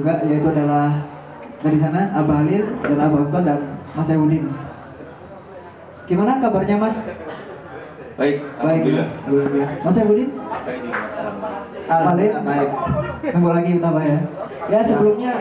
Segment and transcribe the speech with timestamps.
[0.00, 1.04] Juga yaitu adalah
[1.60, 3.60] dari sana Abah Halil dan Abah Uston dan
[3.92, 4.48] Mas Ewudin.
[6.08, 6.96] Gimana kabarnya Mas?
[8.16, 8.80] Baik, Baik.
[8.80, 9.08] alhamdulillah.
[9.84, 9.96] Mas.
[9.96, 10.32] Alhamdulillah.
[11.88, 12.42] Alhamdulillah.
[12.42, 12.70] Baik.
[13.36, 14.18] Nunggu lagi utama ya.
[14.72, 15.32] Ya sebelumnya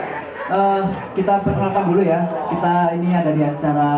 [0.52, 0.82] eh,
[1.16, 2.20] kita perkenalkan dulu ya.
[2.52, 3.92] Kita ini ada di acara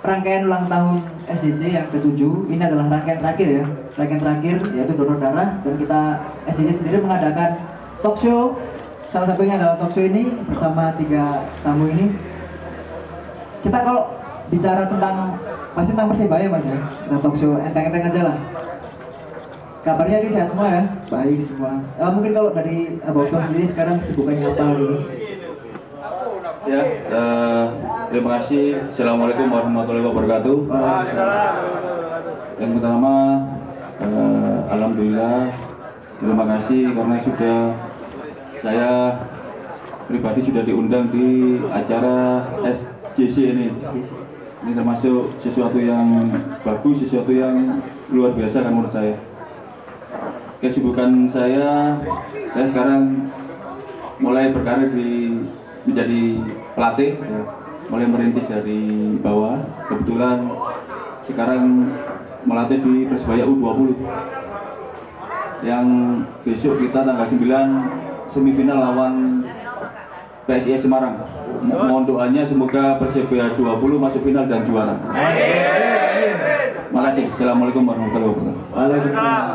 [0.00, 0.96] rangkaian ulang tahun
[1.28, 3.64] SJJ yang ke-7 ini adalah rangkaian terakhir ya
[4.00, 6.00] rangkaian terakhir yaitu donor darah dan kita
[6.48, 7.60] SJJ sendiri mengadakan
[8.00, 8.56] talk show
[9.10, 12.14] salah satunya adalah talk show ini bersama tiga tamu ini.
[13.60, 14.14] Kita kalau
[14.48, 15.34] bicara tentang
[15.74, 16.78] pasti tentang persebaya mas ya?
[17.18, 18.38] Talk show enteng-enteng aja lah.
[19.80, 20.82] Kabarnya ini sehat semua ya?
[21.08, 21.80] Baik semua.
[21.98, 24.96] Eh, mungkin kalau dari Oston sendiri sekarang kesibukannya apa gitu
[26.68, 27.64] Ya, eh,
[28.12, 28.92] terima kasih.
[28.92, 30.56] Assalamualaikum warahmatullahi wabarakatuh.
[32.60, 33.14] Yang pertama,
[34.04, 35.48] eh, alhamdulillah,
[36.20, 37.56] terima kasih karena sudah
[38.60, 39.16] saya
[40.04, 43.68] pribadi sudah diundang di acara SJC ini.
[44.60, 46.28] Ini termasuk sesuatu yang
[46.60, 47.80] bagus, sesuatu yang
[48.12, 49.16] luar biasa kan menurut saya.
[50.60, 51.96] Kesibukan saya,
[52.52, 53.32] saya sekarang
[54.20, 55.40] mulai berkarir di
[55.88, 56.22] menjadi
[56.76, 57.40] pelatih ya.
[57.88, 59.56] mulai merintis dari bawah
[59.88, 60.44] kebetulan
[61.24, 61.88] sekarang
[62.44, 63.96] melatih di Persebaya U20
[65.64, 65.86] yang
[66.44, 67.99] besok kita tanggal 9
[68.30, 69.42] semifinal lawan
[70.46, 71.20] PSIS Semarang
[71.60, 74.94] Mo- mohon doanya semoga Persebaya 20 masuk final dan juara
[76.90, 77.30] Makasih.
[77.30, 78.74] Assalamualaikum warahmatullahi wabarakatuh.
[78.74, 79.46] Waalaikumsalam.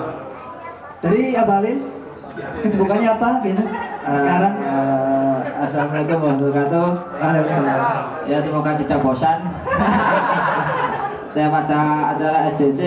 [1.04, 1.78] Dari Abah Halil,
[2.64, 3.64] kesibukannya apa gitu?
[4.08, 4.54] Sekarang?
[4.56, 6.88] Eh, Assalamualaikum warahmatullahi wabarakatuh.
[7.20, 7.82] Waalaikumsalam.
[8.24, 9.40] Ya semoga tidak bosan.
[11.36, 11.80] Saya pada
[12.16, 12.80] acara SJC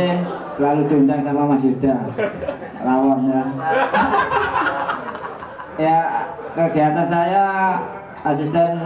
[0.57, 2.09] selalu diundang sama Mas Yuda.
[2.81, 3.21] Lawon
[5.79, 5.87] ya.
[5.87, 5.99] ya
[6.59, 7.47] kegiatan saya
[8.27, 8.83] asisten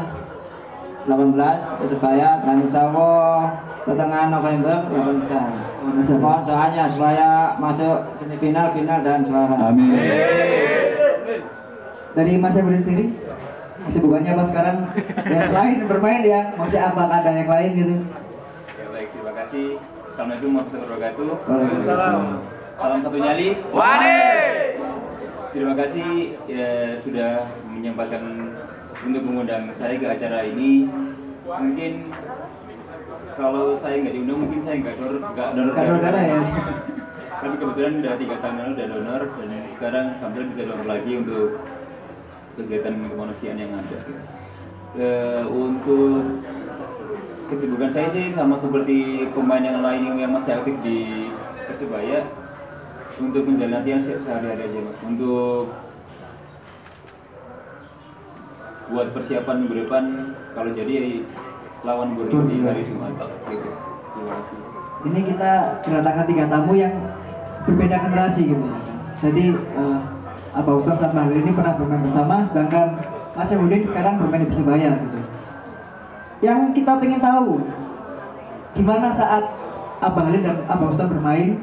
[1.08, 5.40] 18 Persebaya dan insya Allah pertengahan November akan bisa.
[6.14, 9.56] Mohon doanya supaya masuk semifinal, final dan juara.
[9.74, 9.98] Amin.
[12.12, 13.18] Dari Mas Ebrin sendiri,
[13.88, 14.78] kesibukannya apa sekarang?
[15.26, 17.96] Ya selain bermain ya, masih apakah ada yang lain gitu?
[18.78, 19.66] Ya baik, terima kasih.
[20.12, 21.28] Assalamualaikum warahmatullahi wabarakatuh.
[21.48, 22.22] Waalaikumsalam.
[22.78, 23.48] Salam satu nyali.
[25.52, 28.24] Terima kasih ya, sudah menyempatkan
[29.04, 30.88] untuk mengundang saya ke acara ini.
[31.44, 32.08] Mungkin
[33.36, 36.40] kalau saya nggak diundang, mungkin saya nggak donor, nggak donor darah ya?
[37.44, 41.46] Tapi kebetulan udah tiga tahun lalu udah donor dan sekarang alhamdulillah bisa donor lagi untuk
[42.56, 43.98] kegiatan kemanusiaan yang ada.
[44.96, 46.40] Eh, untuk
[47.52, 51.28] kesibukan saya sih sama seperti pemain yang lain yang masih aktif di
[51.68, 52.41] Persebaya
[53.20, 54.98] untuk menjalani sehari-hari aja mas.
[55.04, 55.72] Untuk
[58.92, 60.04] buat persiapan minggu depan
[60.52, 61.24] kalau jadi
[61.82, 63.16] lawan Borneo di hari Jumat
[63.48, 63.68] gitu.
[64.12, 64.58] Terima kasih.
[65.02, 65.52] Ini kita
[65.82, 66.94] kedatangan tiga tamu yang
[67.66, 68.66] berbeda generasi gitu.
[69.18, 69.98] Jadi eh,
[70.52, 73.00] Abah Uston sama Halil ini pernah bermain bersama, sedangkan
[73.32, 75.18] Mas Ebudin sekarang bermain di Persebaya gitu.
[76.44, 77.64] Yang kita pengen tahu,
[78.76, 79.48] gimana saat
[80.04, 81.56] Abah Halil dan Abah Uston bermain,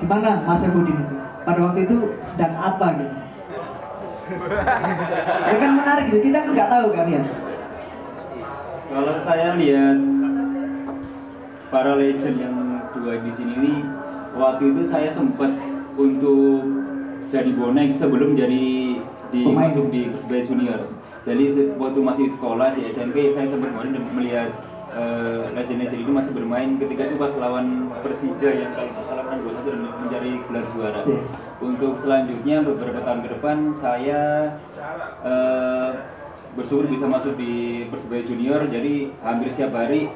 [0.00, 1.16] gimana Mas Ebudin itu?
[1.44, 3.16] Pada waktu itu sedang apa gitu?
[5.50, 7.22] Ya kan menarik gitu, kita kan nggak tahu kan ya.
[8.90, 9.98] kalau saya lihat
[11.70, 12.56] para legend yang
[12.90, 13.74] dua di sini ini
[14.34, 15.54] waktu itu saya sempat
[15.94, 16.66] untuk
[17.30, 18.98] jadi bonek sebelum jadi
[19.30, 19.70] di Pemain.
[19.70, 20.80] masuk di Persebaya Junior.
[21.22, 21.44] Jadi
[21.78, 23.70] waktu masih sekolah di SMP saya sempat
[24.10, 24.50] melihat
[24.90, 29.38] eh, legend-legend itu masih bermain ketika itu pas lawan Persija yang kalau nggak salah kan
[29.42, 31.00] 2-1 dan mencari gelar juara.
[31.06, 31.22] Iya.
[31.60, 34.20] Untuk selanjutnya beberapa tahun ke depan saya
[35.22, 35.90] eh,
[36.58, 40.10] bersyukur bisa masuk di Persebaya Junior jadi hampir setiap hari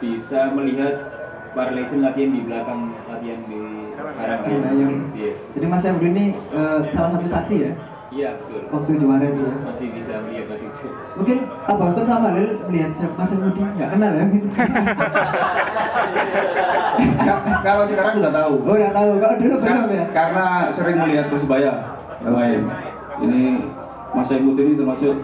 [0.00, 0.94] bisa melihat
[1.52, 3.60] para legend latihan di belakang latihan di
[3.92, 4.62] Karangayung.
[4.64, 4.96] Karangayung.
[5.12, 5.32] Iya.
[5.52, 7.72] Jadi Mas Syafruddin ini eh, salah satu saksi ya
[8.12, 8.60] Iya betul.
[8.68, 9.54] waktu juara itu ya.
[9.64, 10.86] Masih bisa melihat waktu itu.
[11.16, 14.24] Mungkin Abang Ustaz sama Lil melihat Mas Syafruddin nggak kenal ya?
[17.24, 18.54] Ka- Kalau sekarang udah tahu.
[18.68, 20.04] Oh ya tahu, kalau dulu Ka- belum ya.
[20.12, 20.44] Karena
[20.76, 21.72] sering melihat Persebaya
[22.22, 22.60] main.
[23.18, 23.42] Ini
[24.12, 25.16] Mas Saimut ini termasuk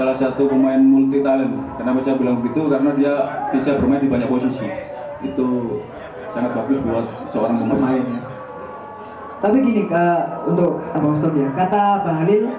[0.00, 1.52] salah satu pemain multi talent.
[1.76, 2.72] Kenapa saya bilang begitu?
[2.72, 3.12] Karena dia
[3.52, 4.64] bisa bermain di banyak posisi.
[5.20, 5.46] Itu
[6.32, 7.76] sangat bagus buat seorang pemain.
[7.76, 8.20] Pemain ya.
[9.38, 10.04] Tapi gini ke
[10.50, 12.50] untuk Abang Ustaz ya, kata Bang Halil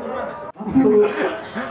[0.55, 0.91] waktu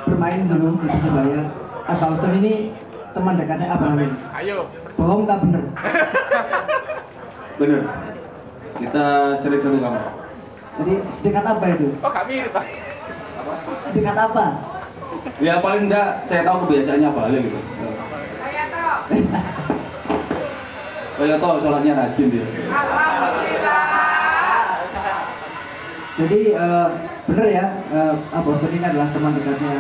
[0.05, 1.41] bermain dulu di Persebaya,
[1.89, 2.77] Abang Ustaz ini
[3.17, 4.13] teman dekatnya Abang Halil.
[4.37, 4.69] Ayo.
[5.01, 5.65] Bohong tak bener?
[7.57, 7.83] Bener.
[8.77, 9.07] Kita
[9.41, 10.05] sering satu kamar.
[10.79, 11.89] Jadi sedekat apa itu?
[12.05, 12.65] Oh kami Pak.
[13.89, 14.45] Sedekat apa?
[15.41, 17.59] Ya paling enggak saya tahu kebiasaannya apa aja gitu.
[21.19, 22.47] Kayak tau sholatnya rajin dia.
[26.19, 26.89] Jadi eh,
[27.31, 29.71] bener ya, eh, Abang Ustaz ini adalah teman dekatnya.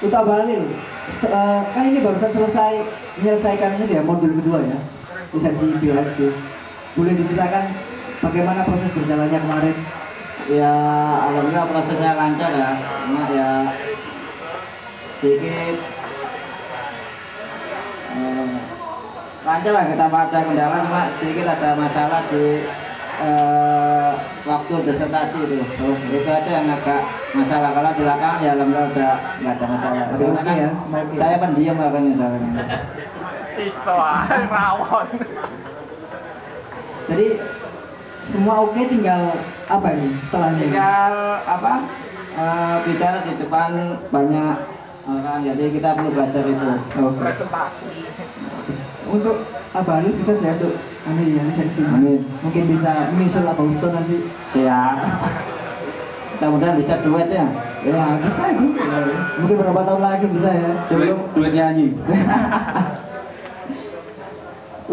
[0.00, 0.62] Untuk Abang Halil,
[1.12, 2.72] set- eh, kan ini barusan selesai
[3.20, 4.78] menyelesaikan ini ya modul kedua ya,
[5.36, 6.08] lisensi BLX
[6.96, 7.64] Boleh diceritakan
[8.24, 9.76] bagaimana proses berjalannya kemarin?
[10.48, 10.72] ya
[11.28, 12.70] alhamdulillah prosesnya lancar ya
[13.04, 13.48] cuma ya
[15.20, 15.76] sedikit
[18.16, 18.48] eh,
[19.44, 22.64] lancar lah kita ada kendala cuma sedikit ada masalah di
[23.18, 24.12] eh,
[24.46, 27.00] waktu disertasi itu oh, itu aja yang agak
[27.34, 30.70] masalah kalau di belakang ya alhamdulillah udah nggak ada masalah Soalnya kan ya,
[31.18, 32.50] saya pendiam makanya soalnya
[33.58, 33.96] Iso
[34.54, 35.08] rawon.
[37.10, 37.26] Jadi
[38.22, 39.34] semua oke tinggal
[39.66, 40.62] apa ini setelahnya?
[40.62, 41.72] tinggal apa
[42.38, 44.56] eh, bicara di depan banyak
[45.08, 46.68] orang jadi kita perlu belajar itu
[47.00, 47.18] Oke.
[47.24, 47.92] Presentasi.
[49.08, 49.36] Untuk
[49.72, 50.76] Abang Halil sukses ya untuk
[51.16, 51.80] ini ya lisensi.
[51.86, 52.20] Amin.
[52.44, 54.18] Mungkin bisa menyusul Abang Ustaz nanti.
[54.52, 54.96] siap
[56.38, 57.50] mudah-mudahan bisa duet ya
[57.82, 58.66] Ya bisa itu.
[59.42, 60.70] Mungkin beberapa tahun lagi bisa ya.
[60.90, 61.94] Duit, duit nyanyi.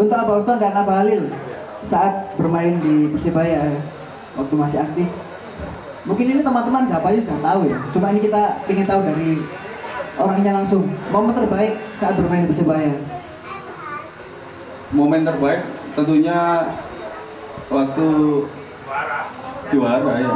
[0.00, 1.34] Untuk Abang Ustaz dan Abang Halil
[1.82, 3.74] saat bermain di Persibaya
[4.38, 5.08] waktu masih aktif.
[6.06, 7.78] Mungkin ini teman-teman siapa aja sudah tahu ya.
[7.90, 9.42] Cuma ini kita ingin tahu dari
[10.14, 10.86] orangnya langsung.
[11.10, 12.94] Momen terbaik saat bermain di Persibaya.
[14.94, 15.66] Momen terbaik
[15.96, 16.38] tentunya
[17.72, 18.08] waktu
[19.72, 20.32] juara ya.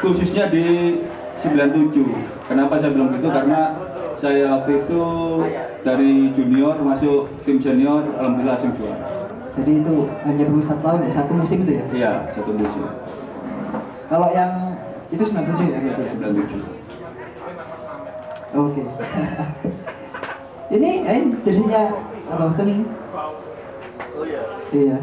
[0.00, 0.96] Khususnya di
[1.44, 2.48] 97.
[2.48, 3.28] Kenapa saya bilang gitu?
[3.28, 3.60] Karena
[4.16, 5.02] saya waktu itu
[5.84, 9.06] dari junior masuk tim senior, alhamdulillah langsung juara.
[9.60, 9.94] Jadi itu
[10.24, 11.84] hanya perlu satu tahun ya, satu musim itu ya.
[11.92, 12.84] Iya, satu musim.
[14.08, 14.76] Kalau yang
[15.12, 16.12] itu 97 ya berarti ya.
[16.16, 16.80] 97.
[18.50, 18.82] Oke.
[20.74, 21.82] ini eh jersinya
[22.30, 22.66] Abang Ustaz
[24.12, 24.38] ini.
[24.72, 24.98] Iya.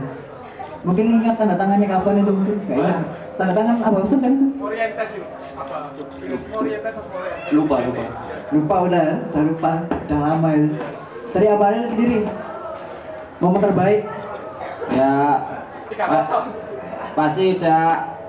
[0.80, 2.56] Mungkin ingat tanda tangannya kapan itu mungkin?
[2.64, 3.00] Gak ingat.
[3.36, 4.46] Tanda tangan Abang Ustaz kan itu?
[4.58, 5.36] Orientasi apa?
[5.58, 5.78] Apa?
[7.50, 8.04] Lupa, lupa.
[8.50, 10.70] Lupa udah, udah lupa, udah lama itu.
[11.30, 12.20] Dari Abang Halil sendiri,
[13.38, 14.02] momen terbaik
[14.90, 15.12] ya
[15.88, 16.46] Tiga pa- kosong.
[17.14, 17.84] pasti udah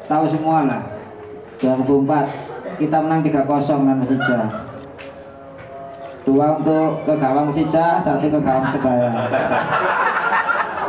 [0.05, 0.83] tahu semua lah
[1.57, 2.29] 2004
[2.77, 3.47] kita menang 3-0
[3.81, 4.39] dan Persija
[6.25, 9.09] dua untuk ke gawang Persija satu ke gawang Persebaya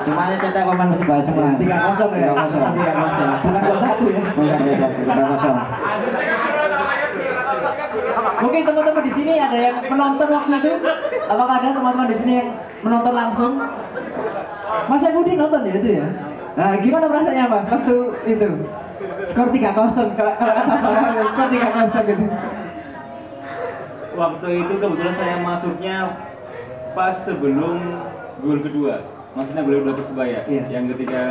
[0.04, 4.22] semuanya cetak pemain Persebaya semua tiga kosong ya, 3-0 tiga kosong, bukan dua satu ya.
[4.36, 6.60] bukan 2-1 3-0
[8.40, 10.72] Mungkin teman-teman di sini ada yang menonton waktu itu.
[11.28, 13.60] Apakah ada teman-teman di sini yang menonton langsung?
[14.88, 16.08] Mas Budi nonton ya itu ya.
[16.56, 17.96] Nah, gimana perasaannya Mas waktu
[18.32, 18.50] itu?
[19.28, 22.26] Skor 3-0 kalau kalau kata Halil, skor 3-0 gitu.
[24.16, 25.98] Waktu itu kebetulan saya masuknya
[26.96, 27.78] pas sebelum
[28.40, 29.19] gol kedua.
[29.34, 30.40] Maksudnya gol kedua Persebaya.
[30.46, 30.64] Iya.
[30.70, 31.22] Yang ketika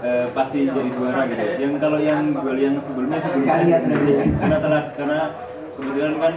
[0.00, 1.44] eh, pasti jadi juara gitu.
[1.58, 4.24] Yang kalau yang gol yang sebelumnya sebelumnya Nggak ya?
[4.40, 5.18] karena telat karena
[5.74, 6.34] kebetulan kan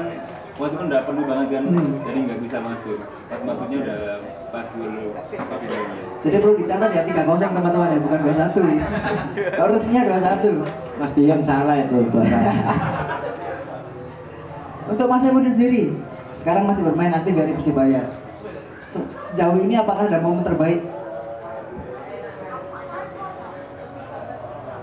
[0.52, 1.92] waktu itu udah penuh banget kan, Hmm.
[2.06, 2.98] jadi nggak bisa masuk.
[3.32, 4.00] Pas masuknya udah
[4.52, 5.10] pas finalnya.
[6.22, 8.62] Jadi perlu dicatat ya 3-0 teman-teman ya, bukan 2-1.
[9.58, 10.54] Harusnya 2-1.
[11.02, 12.38] Mas Dion salah itu bahasa.
[14.92, 15.84] Untuk Mas Ebudin sendiri,
[16.36, 18.04] sekarang masih bermain aktif dari Persibaya.
[18.92, 20.84] Se- Sejauh ini apakah ada momen terbaik?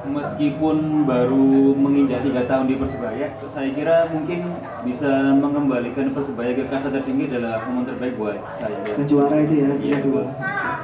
[0.09, 6.89] Meskipun baru menginjak tiga tahun di Persebaya, saya kira mungkin bisa mengembalikan Persebaya ke kasta
[6.89, 8.73] tertinggi adalah momen terbaik buat saya.
[8.97, 10.25] Ke juara itu ya, Iya, kedua.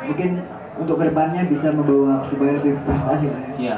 [0.05, 0.31] Mungkin
[0.77, 3.55] untuk ke depannya bisa membawa Persibaya lebih prestasi lah ya.
[3.57, 3.77] Iya.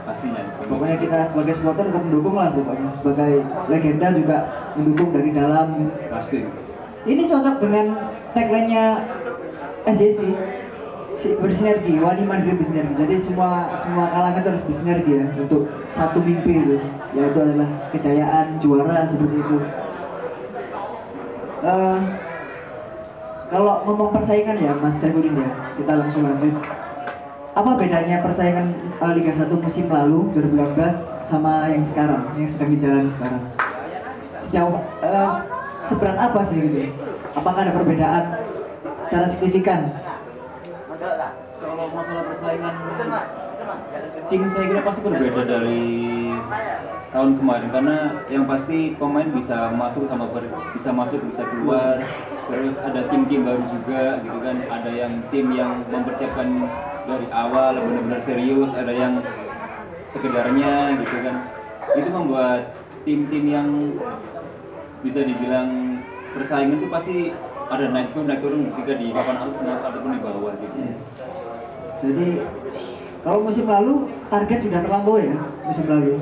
[0.00, 2.88] pastinya Pokoknya kita sebagai supporter tetap mendukung lah pokoknya.
[2.96, 3.30] Sebagai
[3.68, 4.36] legenda juga
[4.72, 5.66] mendukung dari dalam.
[6.08, 6.40] pasti
[7.00, 7.86] Ini cocok dengan
[8.34, 8.84] tagline-nya
[9.86, 10.18] SJC
[11.16, 12.94] si- bersinergi, wani mandiri bersinergi.
[12.96, 16.76] Jadi semua semua kalangan itu harus bersinergi ya untuk satu mimpi itu,
[17.12, 19.56] yaitu adalah kejayaan juara seperti itu.
[21.60, 21.98] Eh,
[23.50, 26.56] kalau ngomong persaingan ya Mas Saifuddin ya, kita langsung lanjut.
[27.50, 28.72] Apa bedanya persaingan
[29.02, 33.42] eh, Liga 1 musim lalu 2018 sama yang sekarang, yang sedang dijalani sekarang?
[34.40, 35.30] Sejauh eh,
[35.84, 37.09] seberat apa sih gitu?
[37.30, 38.24] Apakah ada perbedaan
[39.06, 39.80] secara signifikan?
[41.60, 42.74] kalau masalah persaingan
[44.32, 45.84] tim saya kira pasti berbeda dari
[47.12, 47.68] tahun kemarin.
[47.68, 47.96] Karena
[48.32, 52.00] yang pasti pemain bisa masuk sama ber- bisa masuk bisa keluar.
[52.50, 54.56] Terus ada tim-tim baru juga gitu kan.
[54.66, 56.48] Ada yang tim yang mempersiapkan
[57.04, 58.72] dari awal benar-benar serius.
[58.72, 59.12] Ada yang
[60.10, 61.36] sekedarnya gitu kan.
[61.96, 63.68] Itu membuat tim-tim yang
[65.00, 65.89] bisa dibilang
[66.30, 67.16] persaingan itu pasti
[67.70, 70.78] ada naik turun naik turun ketika di papan atas ataupun di bawah gitu
[72.00, 72.26] Jadi
[73.20, 73.94] kalau musim lalu
[74.32, 76.16] target sudah terlampaui ya musim lalu.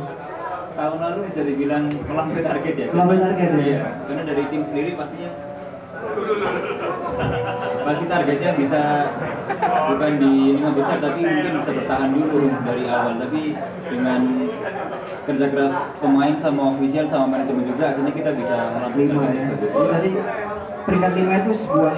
[0.74, 3.58] tahun lalu bisa dibilang melampaui target ya Melampaui target ya?
[3.62, 5.30] iya karena dari tim sendiri pastinya
[7.88, 8.82] pasti targetnya bisa
[9.88, 13.42] bukan di lima besar tapi mungkin bisa bertahan dulu dari awal tapi
[13.88, 14.20] dengan
[15.24, 18.56] kerja keras pemain sama ofisial sama manajemen juga akhirnya kita bisa
[18.92, 19.32] Lima ya.
[19.40, 20.10] tersebut Oh, Jadi
[20.84, 21.96] peringkat lima itu sebuah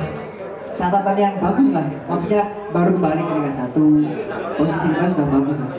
[0.79, 1.87] catatan yang bagus lah.
[2.09, 5.71] Maksudnya baru kembali ke Liga 1 posisi lima sudah bagus lah.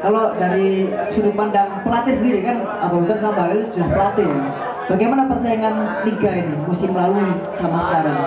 [0.00, 4.69] Kalau dari sudut pandang pelatih sendiri kan Abu Besar sama Balil sudah pelatih ya.
[4.90, 7.22] Bagaimana persaingan liga ini musim lalu
[7.54, 8.18] sama sekarang?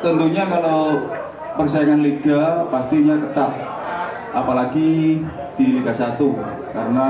[0.00, 1.12] tentunya kalau
[1.60, 3.52] persaingan liga pastinya ketat
[4.32, 5.20] apalagi
[5.60, 6.16] di Liga 1
[6.72, 7.08] karena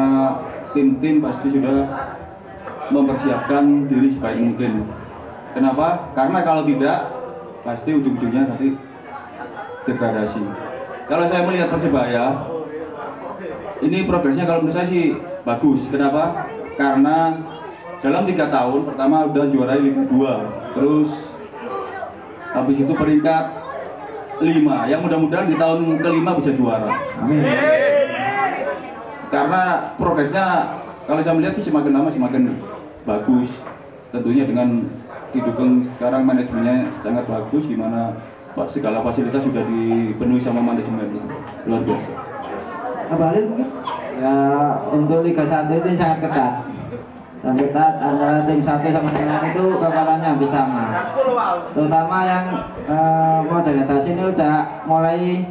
[0.75, 1.87] tim-tim pasti sudah
[2.91, 4.91] mempersiapkan diri sebaik mungkin
[5.55, 6.11] kenapa?
[6.19, 6.99] karena kalau tidak
[7.63, 8.75] pasti ujung-ujungnya nanti
[9.87, 10.43] degradasi
[11.07, 12.25] kalau saya melihat Persebaya
[13.87, 15.15] ini progresnya kalau menurut saya sih
[15.47, 16.51] bagus kenapa?
[16.81, 17.37] Karena
[18.01, 21.13] dalam tiga tahun pertama udah juara Liga 2 terus
[22.57, 23.45] habis itu peringkat
[24.41, 26.89] 5 yang mudah-mudahan di tahun kelima bisa juara
[27.21, 27.45] Amin.
[29.29, 30.47] karena progresnya
[31.05, 32.57] kalau saya melihat sih semakin lama semakin
[33.05, 33.53] bagus
[34.09, 34.89] tentunya dengan
[35.37, 38.17] didukung sekarang manajemennya sangat bagus di mana
[38.73, 41.29] segala fasilitas sudah dipenuhi sama manajemen
[41.69, 42.13] luar biasa
[43.11, 43.69] Abu Balil mungkin?
[44.23, 44.37] Ya
[44.95, 46.70] untuk Liga 1 itu sangat ketat.
[47.41, 50.85] Sangat ketat antara tim satu sama tim lain itu kepalanya habis sama.
[51.73, 52.45] Terutama yang
[52.85, 55.49] eh, modernisasi ini udah mulai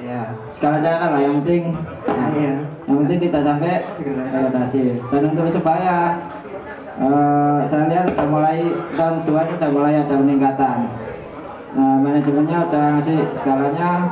[0.00, 0.32] Iya.
[0.48, 1.76] skala cara lah yang penting
[2.08, 2.56] Nah, iya.
[2.88, 5.98] yang penting tidak sampai degradasi dan untuk Persebaya
[6.96, 8.64] eh, saya lihat udah mulai
[8.96, 10.78] tahun dua ini udah mulai ada peningkatan
[11.76, 14.08] nah, manajemennya udah ngasih skalanya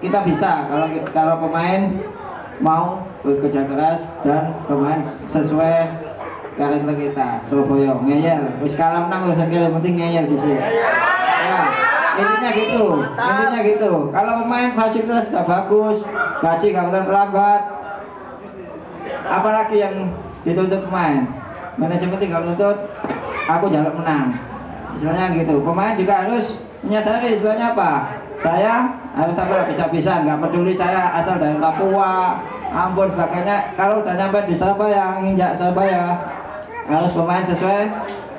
[0.00, 2.00] kita bisa kalau kalau pemain
[2.64, 5.76] mau bekerja keras dan pemain sesuai
[6.56, 7.92] karakter kita Surabaya.
[8.00, 8.42] Ngeyel.
[8.64, 11.60] Wis kalah menang urusan penting ngeyel di sini ya.
[12.16, 12.84] Intinya gitu.
[13.12, 13.92] Intinya gitu.
[14.08, 15.96] Kalau pemain fasilitas sudah bagus
[16.40, 17.62] gaji bakal terlambat
[19.26, 19.94] apalagi yang
[20.42, 21.28] dituntut pemain.
[21.76, 22.76] Manajemen tinggal tuntut
[23.46, 24.32] aku jaluk menang.
[24.96, 25.60] Istilahnya gitu.
[25.60, 27.92] Pemain juga harus menyadari istilahnya apa.
[28.36, 32.36] Saya harus tampil bisa-bisa nggak peduli saya asal dari Papua
[32.68, 33.72] Ambon sebagainya.
[33.76, 36.20] Kalau udah nyampe di Surabaya nginjak Surabaya
[36.86, 37.82] harus pemain sesuai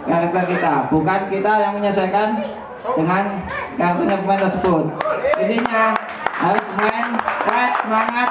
[0.08, 2.40] karakter kita bukan kita yang menyesuaikan
[2.96, 3.24] dengan
[3.76, 4.84] karakternya pemain tersebut
[5.38, 5.84] intinya
[6.38, 7.08] harus pemain
[7.44, 8.30] kayak semangat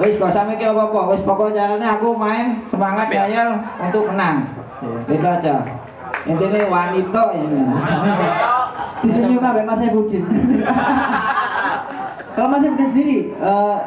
[0.00, 4.48] Wis gak usah mikir apa-apa, wis pokoknya jalannya aku main semangat ngayal untuk menang.
[5.04, 5.60] Itu aja.
[6.24, 7.60] Intinya wanita ini.
[9.04, 10.24] Disenyum sampai Mas Saifuddin.
[12.32, 13.78] Kalau Mas Saifuddin sendiri eh,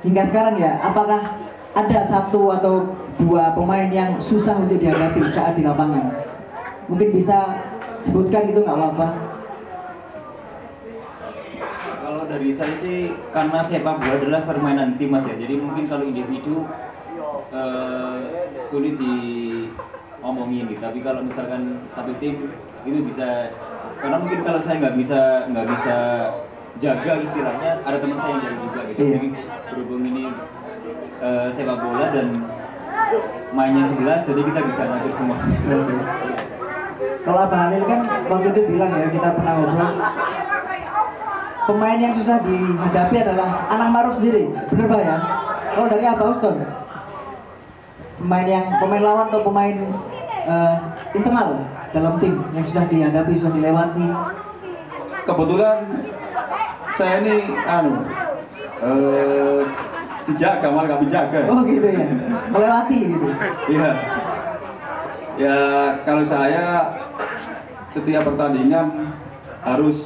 [0.00, 1.28] hingga sekarang ya, apakah
[1.76, 2.74] ada satu atau
[3.20, 6.08] dua pemain yang susah untuk dihadapi saat di lapangan?
[6.88, 7.60] Mungkin bisa
[8.00, 9.08] sebutkan gitu nggak apa-apa.
[12.00, 15.36] Kalau dari saya sih karena sepak bola adalah permainan tim mas ya.
[15.36, 16.66] Jadi mungkin kalau individu
[17.52, 18.16] eh,
[18.72, 20.80] sulit diomongin gitu.
[20.82, 22.50] Tapi kalau misalkan satu tim
[22.88, 23.52] itu bisa
[24.00, 25.20] karena mungkin kalau saya nggak bisa
[25.52, 25.96] nggak bisa
[26.80, 29.00] jaga istilahnya ada teman saya yang jaga juga gitu.
[29.04, 29.12] Iya.
[29.20, 29.28] Jadi
[29.70, 30.24] berhubung ini
[31.20, 32.28] eh, sepak bola dan
[33.50, 35.36] mainnya 11 jadi kita bisa ngatur semua.
[37.20, 39.92] Kalau Abah Halil kan waktu itu bilang ya kita pernah ngobrol
[41.70, 44.50] pemain yang susah dihadapi adalah Anang Maruf sendiri.
[44.72, 45.16] Bener Pak ya?
[45.76, 46.56] Kalau dari apa Uston?
[48.20, 49.76] Pemain yang pemain lawan atau pemain
[50.44, 50.76] eh,
[51.14, 51.62] internal
[51.94, 54.08] dalam tim yang susah dihadapi, susah dilewati.
[55.20, 55.84] kebetulan
[56.96, 57.36] saya ini
[57.68, 57.92] anu
[58.82, 59.62] eh
[60.28, 61.38] dijaga malah nggak dijaga.
[61.48, 62.06] Oh gitu ya,
[62.52, 63.26] melewati gitu.
[63.72, 63.90] iya.
[65.40, 65.56] Ya
[66.04, 66.64] kalau saya
[67.96, 69.16] setiap pertandingan
[69.64, 70.04] harus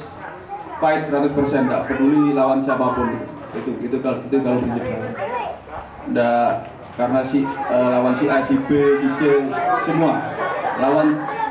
[0.79, 1.35] fight 100%
[1.67, 3.09] nggak peduli lawan siapa pun.
[3.55, 5.09] Itu itu kalau itu kalau prinsip saya.
[6.05, 6.49] Nggak
[6.95, 9.21] karena si eh, lawan si A si B si C
[9.83, 10.13] semua.
[10.79, 11.07] Lawan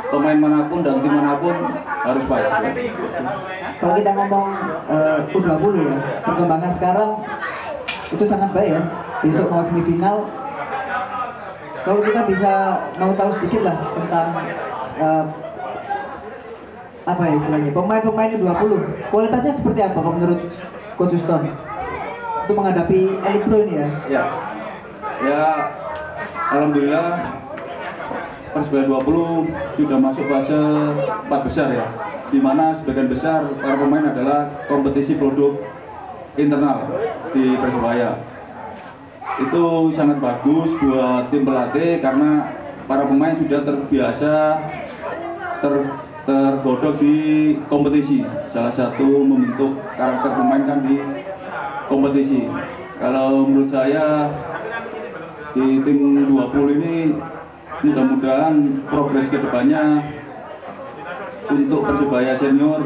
[0.09, 1.55] pemain mana pun dan tim mana pun
[1.85, 2.47] harus fight.
[3.81, 4.47] Kalau kita ngomong
[4.89, 7.11] eh, U20 ya, perkembangan sekarang
[8.15, 8.83] itu sangat baik ya.
[9.27, 10.31] Besok mau semifinal.
[11.85, 12.53] Kalau kita bisa
[12.97, 14.29] mau tahu sedikit lah tentang
[14.97, 15.25] eh,
[17.05, 17.71] apa ya istilahnya?
[17.77, 18.73] Pemain-pemain U20
[19.13, 20.41] kualitasnya seperti apa kalau menurut
[20.97, 21.53] Coach Uston
[22.45, 23.89] untuk menghadapi Elite Pro ini ya?
[24.09, 24.25] Ya,
[25.21, 25.45] ya
[26.57, 27.09] Alhamdulillah
[28.55, 30.61] Persebaya 20 sudah masuk fase
[31.27, 31.87] 4 besar ya.
[32.31, 35.59] Di mana sebagian besar para pemain adalah kompetisi produk
[36.35, 36.79] internal
[37.31, 38.11] di Persebaya.
[39.41, 42.55] Itu sangat bagus buat tim pelatih karena
[42.87, 44.33] para pemain sudah terbiasa
[45.63, 45.75] ter
[46.25, 47.17] tergodok di
[47.67, 48.25] kompetisi.
[48.55, 50.97] Salah satu membentuk karakter pemain kan di
[51.91, 52.49] kompetisi.
[52.97, 54.31] Kalau menurut saya
[55.53, 55.99] di tim
[56.31, 56.97] 20 ini
[57.85, 58.55] mudah-mudahan
[58.89, 60.01] progres ke depannya
[61.53, 62.81] untuk persebaya senior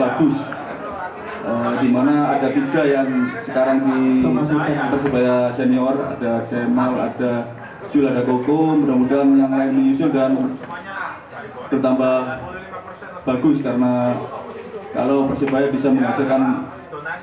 [0.00, 0.55] bagus
[1.46, 3.06] Eh, di mana ada tiga yang
[3.46, 4.18] sekarang di
[4.90, 7.32] persebaya senior ada Cemal ada
[7.94, 8.74] Jul ada Koko.
[8.82, 10.58] Mudah-mudahan yang lain menyusul dan
[11.70, 12.42] bertambah
[13.22, 14.18] bagus karena
[14.90, 16.66] kalau persebaya bisa menghasilkan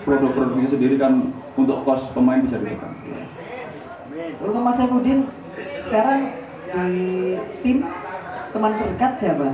[0.08, 2.96] produk-produknya sendiri kan untuk kos pemain bisa ditekan.
[4.40, 5.28] untuk Mas Saifuddin
[5.84, 6.32] sekarang
[6.72, 7.84] di tim
[8.56, 9.48] teman terdekat siapa?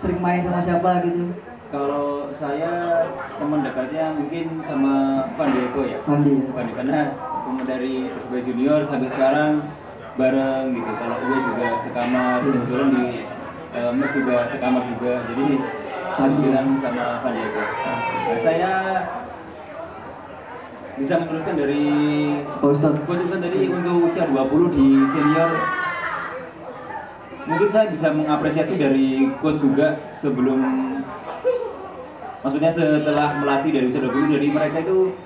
[0.00, 1.28] Sering main sama siapa gitu
[1.74, 3.02] Kalau saya
[3.34, 5.98] teman dekatnya mungkin sama Van Diego ya.
[6.06, 6.46] Fandi ya?
[6.54, 9.52] Van Diego, karena teman dari Persebaya Junior sampai sekarang
[10.14, 10.92] bareng gitu.
[10.94, 13.06] Kalau gue juga sekamar, kebetulan di
[13.74, 15.12] eh, Mes juga sekamar juga.
[15.26, 15.46] Jadi
[16.46, 17.62] bilang sama Van Diego.
[17.66, 18.72] Nah, saya
[20.94, 21.86] bisa meneruskan dari
[22.62, 25.50] Ustadz Coach Usan tadi untuk usia 20 di senior
[27.44, 30.93] mungkin saya bisa mengapresiasi dari coach juga sebelum
[32.44, 35.16] maksudnya setelah melatih dari usia 20 dari mereka itu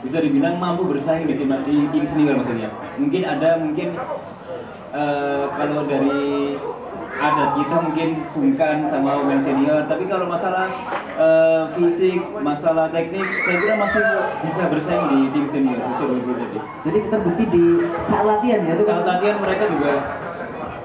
[0.00, 2.72] bisa dibilang mampu bersaing di tim di tim senior maksudnya.
[2.96, 3.88] Mungkin ada mungkin
[4.96, 6.56] eh, kalau dari
[7.20, 9.84] ada kita mungkin sungkan sama pemain senior.
[9.84, 10.72] Tapi kalau masalah
[11.20, 14.04] eh, fisik masalah teknik saya kira masih
[14.48, 16.58] bisa bersaing di tim senior usia 20 tadi.
[16.88, 17.64] Jadi terbukti di
[18.08, 19.92] saat latihan ya itu saat latihan mereka juga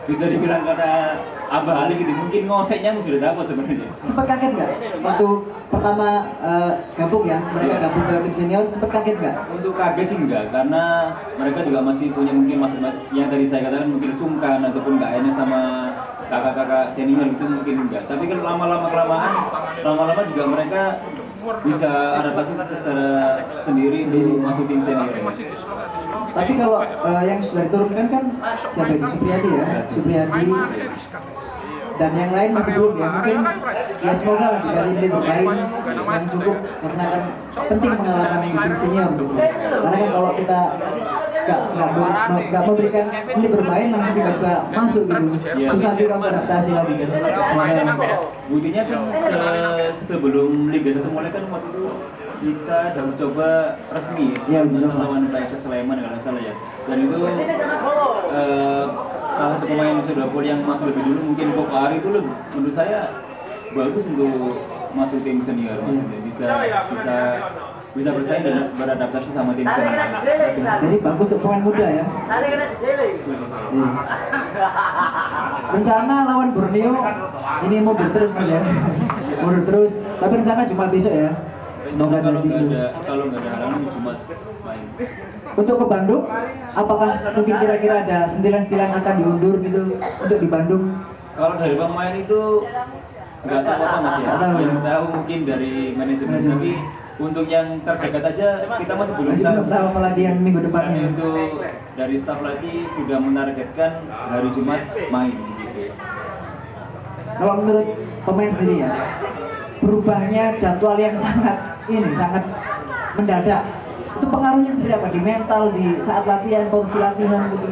[0.05, 3.89] bisa dibilang kata Abah Ali gitu mungkin ngoseknya sudah dapat sebenarnya.
[4.01, 4.71] Sempat kaget nggak?
[5.05, 5.27] Waktu
[5.69, 6.07] pertama
[6.41, 9.35] eh, gabung ya mereka gabung ke tim senior sempat kaget nggak?
[9.53, 12.81] Untuk kaget sih enggak karena mereka juga masih punya mungkin masing
[13.13, 15.61] yang tadi saya katakan mungkin sungkan ataupun nggak enak sama
[16.25, 19.33] kakak-kakak senior gitu mungkin enggak tapi kan lama-lama kelamaan
[19.85, 20.81] lama-lama juga mereka
[21.65, 23.09] bisa adaptasi secara
[23.61, 25.09] sendiri untuk masuk tim senior
[26.35, 28.23] tapi kalau eh, yang sudah diturunkan kan
[28.75, 29.07] siapa itu?
[29.07, 29.65] Supriyadi ya?
[29.87, 30.47] Supriyadi.
[31.95, 33.07] Dan yang lain masih belum ya?
[33.07, 33.35] Mungkin
[34.03, 35.47] ya semoga lah dikasih bermain
[35.95, 37.23] yang cukup karena kan
[37.71, 39.25] penting pengalaman di tim senior gitu.
[39.39, 40.59] Karena kan kalau kita
[41.45, 45.23] nggak nggak ber- nggak memberikan menit bermain langsung tiba-tiba masuk gitu.
[45.69, 47.07] Susah juga untuk adaptasi lagi kan
[47.45, 51.83] Semoga- Buktinya kan se- sebelum Liga 1 mulai kan waktu itu
[52.35, 53.47] kita udah mencoba
[53.89, 54.93] resmi Iya, coba.
[54.99, 56.53] lawan PSS Sleman kalau salah ya.
[56.83, 58.85] Dan itu eh,
[59.31, 62.75] salah satu pemain usia 20 yang masuk lebih dulu mungkin Koko Ari itu lebih, menurut
[62.75, 62.99] saya
[63.71, 64.31] bagus untuk
[64.91, 66.45] masuk tim senior maksudnya bisa
[66.87, 67.15] bisa
[67.95, 69.63] bisa bersaing dan beradaptasi sama tim
[70.75, 72.05] jadi bagus untuk pemain muda ya
[73.65, 73.87] Iya.
[75.69, 76.91] rencana lawan Borneo
[77.63, 78.61] ini mundur terus mas ya
[79.37, 81.31] mundur terus tapi rencana cuma besok ya
[81.85, 84.17] semoga kalau jadi nggak ada kalau nggak ada halangan Jumat
[84.65, 84.83] main.
[85.55, 86.23] untuk ke Bandung
[86.73, 90.83] apakah mungkin kira-kira ada sentilan-sentilan akan diundur gitu untuk di Bandung
[91.35, 92.41] Kalau dari pemain itu
[93.43, 94.23] nggak tahu apa mas ya.
[94.25, 94.55] Nggak tahu.
[94.57, 96.55] Yang tahu mungkin dari manajemen Manajemen.
[96.55, 96.71] tapi
[97.15, 101.01] untuk yang terdekat aja kita masih belum masih belum tahu apalagi yang minggu depannya.
[101.15, 101.63] Untuk
[101.95, 105.95] dari staff latih sudah menargetkan hari Jumat main gitu.
[107.35, 107.87] kalau menurut
[108.23, 108.91] pemain sendiri ya
[109.83, 112.43] berubahnya jadwal yang sangat ini sangat
[113.15, 113.63] mendadak.
[114.15, 115.07] Itu pengaruhnya seperti apa?
[115.11, 117.67] Di mental di saat latihan kondisi latihan gitu?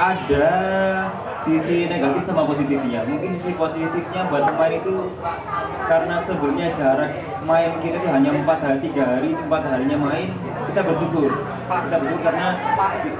[0.00, 0.48] Ada
[1.44, 3.04] sisi negatif sama positifnya.
[3.08, 4.94] Mungkin sisi positifnya buat pemain itu
[5.88, 7.10] karena sebelumnya jarak
[7.44, 10.28] main kita itu hanya empat hari, tiga hari, itu empat harinya main,
[10.70, 11.30] kita bersyukur.
[11.66, 12.48] Kita bersyukur karena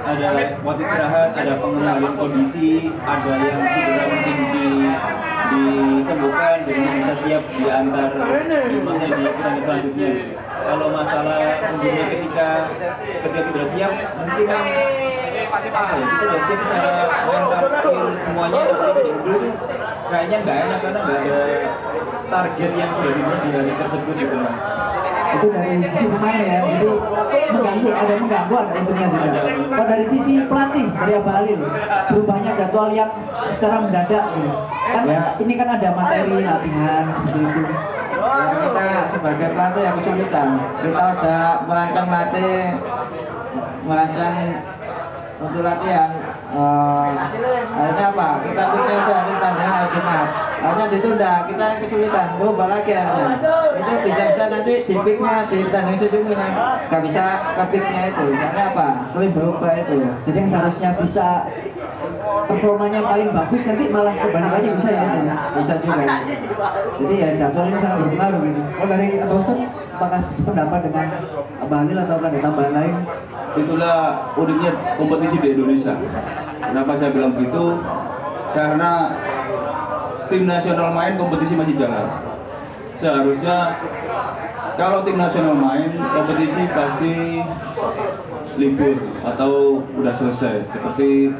[0.05, 0.29] ada
[0.61, 4.67] waktu istirahat, ada pengenalan kondisi, ada yang cedera mungkin di
[5.51, 8.09] disembuhkan jadi bisa siap di antar
[8.71, 10.11] di pertandingan selanjutnya.
[10.61, 11.41] Kalau masalah
[11.81, 12.49] ketika
[13.01, 14.47] ketika kita siap mungkin
[15.51, 19.41] apa udah siap secara mental skill semuanya tapi tuh
[20.07, 21.39] kayaknya nggak enak karena nggak ada
[22.31, 24.53] target yang sudah dibuat di hari tersebut gitu loh
[25.31, 26.87] itu dari sisi pemain ya jadi
[27.55, 29.29] mengganggu ada mengganggu ada untungnya juga
[29.71, 31.61] kalau dari sisi pelatih dari Abah Alil
[32.11, 33.11] berubahnya jadwal yang
[33.47, 34.51] secara mendadak gitu.
[34.91, 35.21] kan Ya.
[35.39, 37.63] ini kan ada materi latihan seperti itu
[38.21, 40.47] Ya, kita sebagai pelatih yang kesulitan.
[40.77, 42.77] Kita udah merancang latih,
[43.81, 44.35] merancang
[45.41, 46.09] untuk latihan.
[46.51, 48.27] Eh, akhirnya apa?
[48.45, 50.27] Kita pikir hari tandingan hari Jumat.
[50.61, 51.31] Akhirnya ditunda.
[51.49, 52.27] Kita yang kesulitan.
[52.37, 53.35] Berubah lagi akhirnya.
[53.81, 56.47] Itu bisa-bisa nanti di picknya di tandingan sejumlahnya
[56.91, 57.23] nggak bisa
[57.57, 58.25] ke picknya itu.
[58.37, 58.87] Karena apa?
[59.09, 59.97] Sering berubah itu.
[60.21, 61.27] jadi yang seharusnya bisa
[62.47, 65.05] performanya paling bagus nanti malah kebalik aja bisa ya
[65.55, 66.03] Bisa juga.
[66.99, 69.57] jadi ya jadwal ini sangat berpengaruh gitu kalau dari Ustaz
[70.01, 71.07] apakah sependapat dengan
[71.61, 72.95] Alil atau ada tambahan lain
[73.51, 73.97] Itulah
[74.39, 75.93] uniknya kompetisi di Indonesia.
[76.57, 77.83] Kenapa saya bilang begitu?
[78.55, 79.11] Karena
[80.31, 82.07] tim nasional main kompetisi masih jalan.
[82.97, 83.57] Seharusnya
[84.79, 87.15] kalau tim nasional main kompetisi pasti
[88.55, 88.95] libur
[89.27, 91.35] atau udah selesai seperti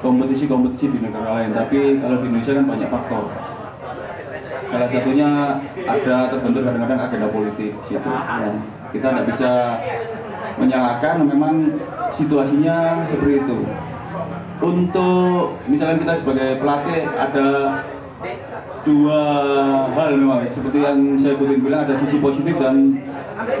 [0.00, 1.52] kompetisi-kompetisi di negara lain.
[1.52, 3.24] Tapi kalau di Indonesia kan banyak faktor.
[4.68, 5.30] Salah satunya
[5.88, 8.10] ada terbentur kadang-kadang agenda politik gitu.
[8.90, 9.52] Kita tidak bisa
[10.60, 11.54] menyalahkan memang
[12.12, 13.58] situasinya seperti itu.
[14.60, 17.48] Untuk misalnya kita sebagai pelatih ada
[18.84, 19.22] dua
[19.96, 23.00] hal memang seperti yang saya Putin bilang ada sisi positif dan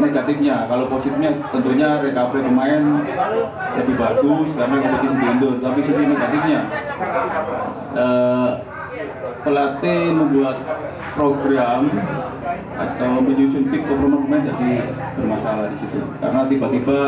[0.00, 0.68] negatifnya.
[0.68, 2.82] Kalau positifnya tentunya recovery pemain
[3.80, 5.54] lebih bagus karena kompetisi diundur.
[5.64, 6.60] Tapi sisi negatifnya
[7.96, 8.48] eh,
[9.40, 10.56] pelatih membuat
[11.16, 11.88] program
[12.76, 14.70] atau menyusun performance pemain jadi
[15.16, 16.00] bermasalah di situ.
[16.20, 16.98] Karena tiba-tiba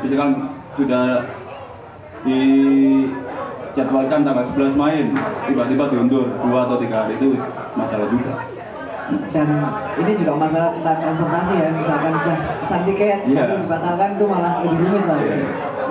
[0.00, 0.30] misalkan
[0.76, 1.04] sudah
[2.22, 5.10] dijadwalkan tanggal 11 main
[5.48, 7.36] tiba-tiba diundur dua atau tiga hari itu
[7.76, 8.32] masalah juga.
[9.34, 9.48] Dan
[10.00, 14.78] ini juga masalah tentang transportasi ya misalkan sudah pesan tiket lalu dibatalkan itu malah lebih
[14.88, 15.18] rumit lah.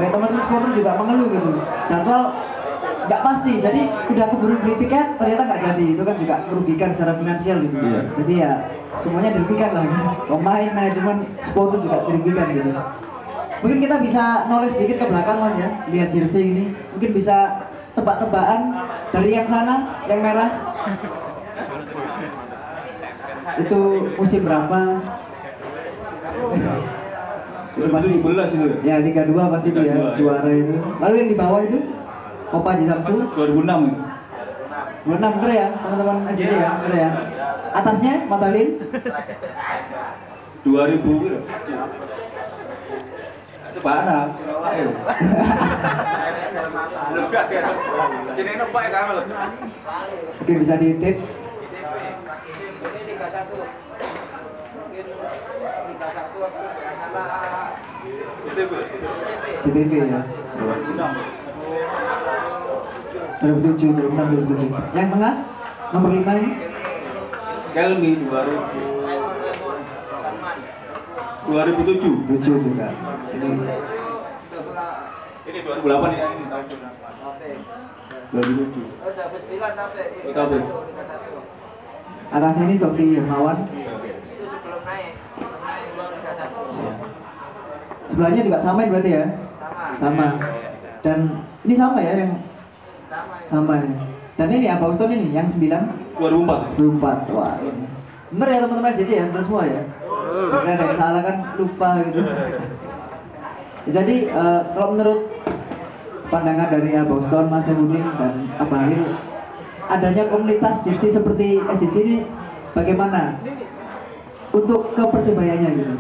[0.02, 1.52] Dari teman-teman supporter juga mengeluh gitu.
[1.86, 2.24] Jadwal
[3.12, 3.54] nggak pasti.
[3.60, 3.82] Jadi
[4.16, 5.86] udah keburu beli tiket ternyata nggak jadi.
[6.00, 7.76] Itu kan juga merugikan secara finansial gitu.
[7.76, 8.02] Iya.
[8.16, 8.52] jadi ya
[8.96, 9.84] semuanya dirugikan lah.
[9.84, 10.02] Gitu.
[10.32, 12.72] pemain manajemen supporter juga dirugikan gitu.
[13.62, 15.70] Mungkin kita bisa knowledge sedikit ke belakang mas ya.
[15.92, 16.66] Lihat jersey ini.
[16.96, 18.62] Mungkin bisa tebak-tebakan
[19.12, 20.50] dari yang sana yang merah.
[23.60, 23.80] Itu
[24.16, 24.80] musim berapa?
[27.76, 28.68] Itu pasti 2017 itu.
[28.88, 30.12] Ya 32 pasti itu ya 32, ya.
[30.16, 30.76] juara itu.
[31.04, 31.80] Lalu yang di bawah itu
[32.52, 34.04] Opa Haji Samsu 2006 itu.
[35.02, 37.10] 26 bener ya teman-teman SJD ya bener ya.
[37.72, 38.70] Atasnya Matalin
[40.68, 41.40] 2000 gitu.
[43.72, 44.28] itu parah
[50.38, 51.16] mungkin bisa ditip.
[59.62, 60.22] CTV ya
[63.42, 64.14] 2007 2006
[64.46, 65.34] 2007 yang tengah
[65.90, 66.52] nomor 5 ini?
[67.74, 68.30] Kelmi 2000
[71.50, 72.88] 2007 7 juga.
[73.34, 73.50] Ini.
[75.42, 76.66] Ini 2008 ya ini tahun
[78.30, 78.86] 2007
[80.22, 80.54] PKB
[82.32, 83.58] atasnya ini Sofi Hermawan.
[88.08, 89.26] Sebelahnya juga sama berarti ya?
[90.00, 90.40] Sama.
[91.02, 91.20] Dan
[91.68, 92.32] ini sama ya yang
[93.52, 94.12] sama ya
[94.42, 95.30] dan ini apa Uston ini?
[95.36, 97.56] Yang 9 2004 24 wah
[98.32, 98.96] bener ya teman-teman?
[98.96, 99.84] JJ ya bener semua ya?
[100.32, 101.36] Karena ada yang salah kan?
[101.60, 102.22] Lupa gitu.
[104.02, 105.20] Jadi eh, kalau menurut
[106.32, 109.04] pandangan dari Abah Uston, Mas Emudin dan Abah Halil
[109.92, 112.18] adanya komunitas jersey seperti SJC ini
[112.72, 113.36] bagaimana
[114.56, 115.94] untuk ke gitu?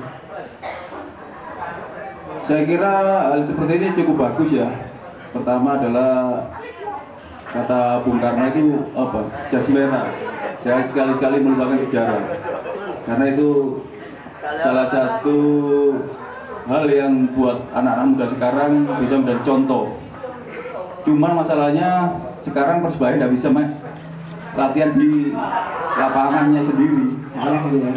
[2.47, 2.93] Saya kira
[3.35, 4.69] hal seperti ini cukup bagus ya.
[5.35, 6.47] Pertama adalah
[7.51, 8.63] kata Bung Karno itu
[8.95, 9.19] apa?
[9.51, 10.07] Jas merah.
[10.61, 12.23] Jangan sekali-sekali melupakan sejarah.
[13.01, 13.49] karena itu
[14.61, 15.39] salah satu
[16.69, 19.85] hal yang buat anak-anak muda sekarang bisa menjadi contoh.
[21.01, 22.13] Cuman masalahnya
[22.45, 23.73] sekarang persebaya tidak bisa main
[24.53, 25.33] latihan di
[25.97, 27.05] lapangannya sendiri.
[27.31, 27.93] gitu ya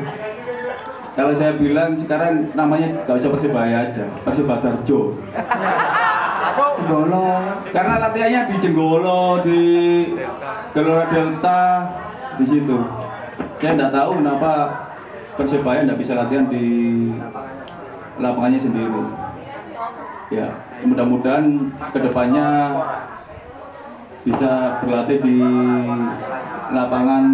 [1.15, 5.15] Kalau saya bilang sekarang namanya nggak usah persebaya aja, persebaya Darjo.
[6.75, 7.27] Cegolo
[7.71, 9.61] Karena latihannya di Jenggolo, di
[10.75, 11.63] Gelora Delta,
[12.39, 12.79] di situ.
[13.63, 14.53] Saya nggak tahu kenapa
[15.35, 16.67] Persebaya nggak bisa latihan di
[18.23, 19.03] lapangannya sendiri.
[20.31, 20.47] Ya,
[20.87, 22.49] mudah-mudahan ke depannya
[24.23, 25.37] bisa berlatih di
[26.71, 27.25] lapangan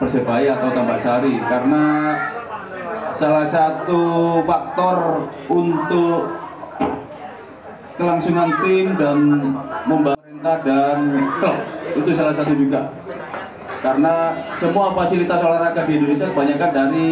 [0.00, 1.84] Persebaya atau Tambak Sari karena
[3.14, 4.02] salah satu
[4.42, 6.43] faktor untuk
[7.94, 9.18] kelangsungan tim dan
[9.86, 10.98] pemerintah dan
[11.38, 11.56] klub
[11.94, 12.90] itu salah satu juga
[13.84, 14.14] karena
[14.58, 17.08] semua fasilitas olahraga di Indonesia kebanyakan dari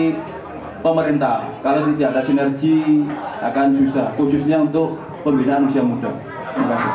[0.83, 3.07] pemerintah kalau tidak ada sinergi
[3.45, 6.11] akan susah khususnya untuk pembinaan usia muda
[6.51, 6.93] terima kasih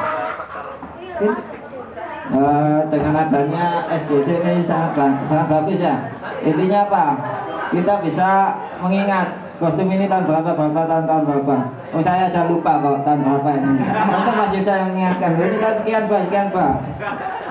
[2.27, 5.95] Eh, dengan adanya SDC ini sangat sangat bagus ya.
[6.43, 7.05] Intinya apa?
[7.71, 8.51] Kita bisa
[8.83, 11.55] mengingat kostum ini tahun berapa berapa tahun tahun berapa.
[11.93, 13.73] Oh saya aja lupa kok tahun berapa ini.
[14.13, 15.31] Untuk Mas Yuda yang mengingatkan.
[15.37, 16.71] Ini kan sekian pak sekian pak.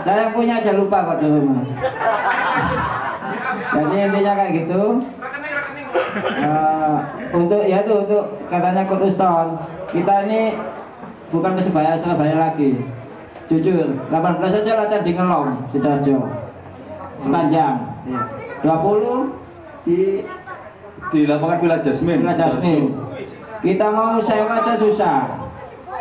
[0.07, 1.62] Saya punya aja lupa kok di rumah.
[3.75, 4.83] Jadi intinya kayak gitu.
[6.16, 6.97] Eh,
[7.37, 9.47] untuk ya itu untuk katanya Uston
[9.92, 10.57] kita ini
[11.29, 12.81] bukan persebaya Surabaya lagi
[13.47, 16.19] jujur 18 saja latihan di ngelong Sidoarjo
[17.21, 18.23] sepanjang Iya.
[18.62, 19.35] 20
[19.83, 20.23] di
[21.11, 22.21] di lapangan Villa Jasmine.
[22.23, 22.87] Villa Jasmine.
[23.62, 25.19] Kita mau sewa aja susah.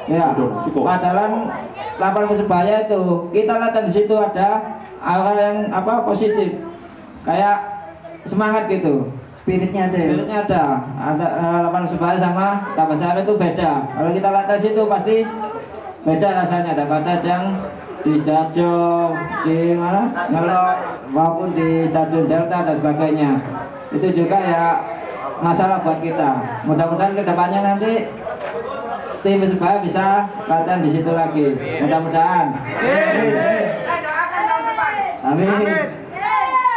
[0.06, 0.38] Ya
[0.70, 1.50] padahal
[1.98, 6.62] lapangan persebaya itu kita latihan di situ ada aura yang apa positif.
[7.26, 7.58] Kayak
[8.30, 9.10] semangat gitu.
[9.42, 10.10] Spiritnya ada ya?
[10.14, 10.64] Spiritnya ada,
[10.94, 13.72] ada eh, lapangan persebaya sama Tabasari itu beda.
[13.98, 15.16] Kalau kita latihan situ pasti
[16.06, 16.72] beda rasanya.
[16.78, 17.44] Daripada yang
[18.06, 18.74] di Sidoarjo,
[19.50, 20.30] di mana?
[20.30, 20.76] Ngelok
[21.10, 23.32] maupun di Stadion Delta dan sebagainya.
[23.92, 24.66] Itu juga ya
[25.42, 26.30] masalah buat kita.
[26.66, 27.92] Mudah-mudahan ke depannya nanti
[29.22, 31.58] tim persebaya bisa latihan di situ lagi.
[31.82, 32.46] Mudah-mudahan.
[35.26, 35.50] Amin.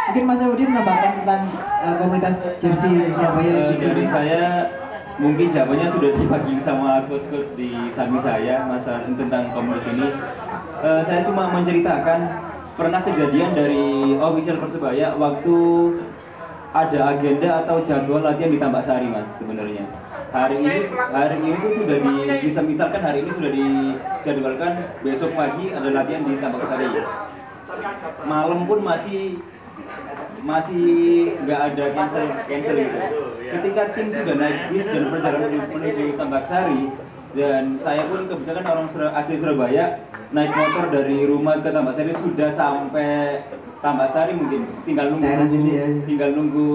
[0.09, 1.41] mungkin Mas Yahudi menambahkan tentang
[1.85, 4.09] eh, komunitas jersey Surabaya Eh, jersey dari ini.
[4.09, 4.43] saya
[5.21, 10.09] mungkin jawabannya sudah dibagi sama coach-coach di samping saya masa tentang komunitas ini.
[10.81, 12.19] Eh, saya cuma menceritakan
[12.73, 13.85] pernah kejadian dari
[14.17, 15.57] official persebaya waktu
[16.69, 19.89] ada agenda atau jadwal latihan di Tambak Sari mas sebenarnya.
[20.29, 22.13] Hari ini hari ini tuh sudah di
[22.45, 26.89] bisa misalkan hari ini sudah dijadwalkan besok pagi ada latihan di Tambak Sari.
[28.29, 29.41] Malam pun masih
[30.45, 30.87] masih
[31.43, 32.99] nggak ada cancel cancel gitu.
[33.49, 36.83] Ketika tim sudah naik bis dan perjalanan menuju, Tambak Sari
[37.33, 38.85] dan saya pun kebetulan orang
[39.17, 43.41] asli Surabaya naik motor dari rumah ke Tambak Sari sudah sampai
[43.79, 45.85] Tambak Sari mungkin tinggal nunggu Daerah sini ya.
[46.03, 46.67] tinggal nunggu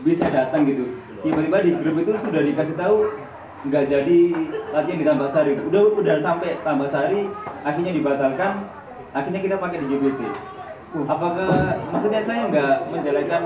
[0.00, 0.84] bisnya datang gitu.
[1.20, 2.96] Tiba-tiba di grup itu sudah dikasih tahu
[3.64, 4.18] nggak jadi
[4.70, 5.52] latihan di Tambak Sari.
[5.60, 7.28] Udah udah sampai Tambak Sari
[7.62, 8.64] akhirnya dibatalkan.
[9.10, 10.20] Akhirnya kita pakai di GBT.
[11.04, 11.52] Apakah
[11.88, 13.42] maksudnya saya nggak menjalankan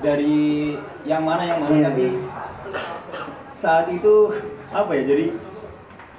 [0.00, 1.84] dari yang mana yang mana Iya.
[1.88, 2.06] tapi
[3.56, 4.36] saat itu
[4.68, 5.32] apa ya jadi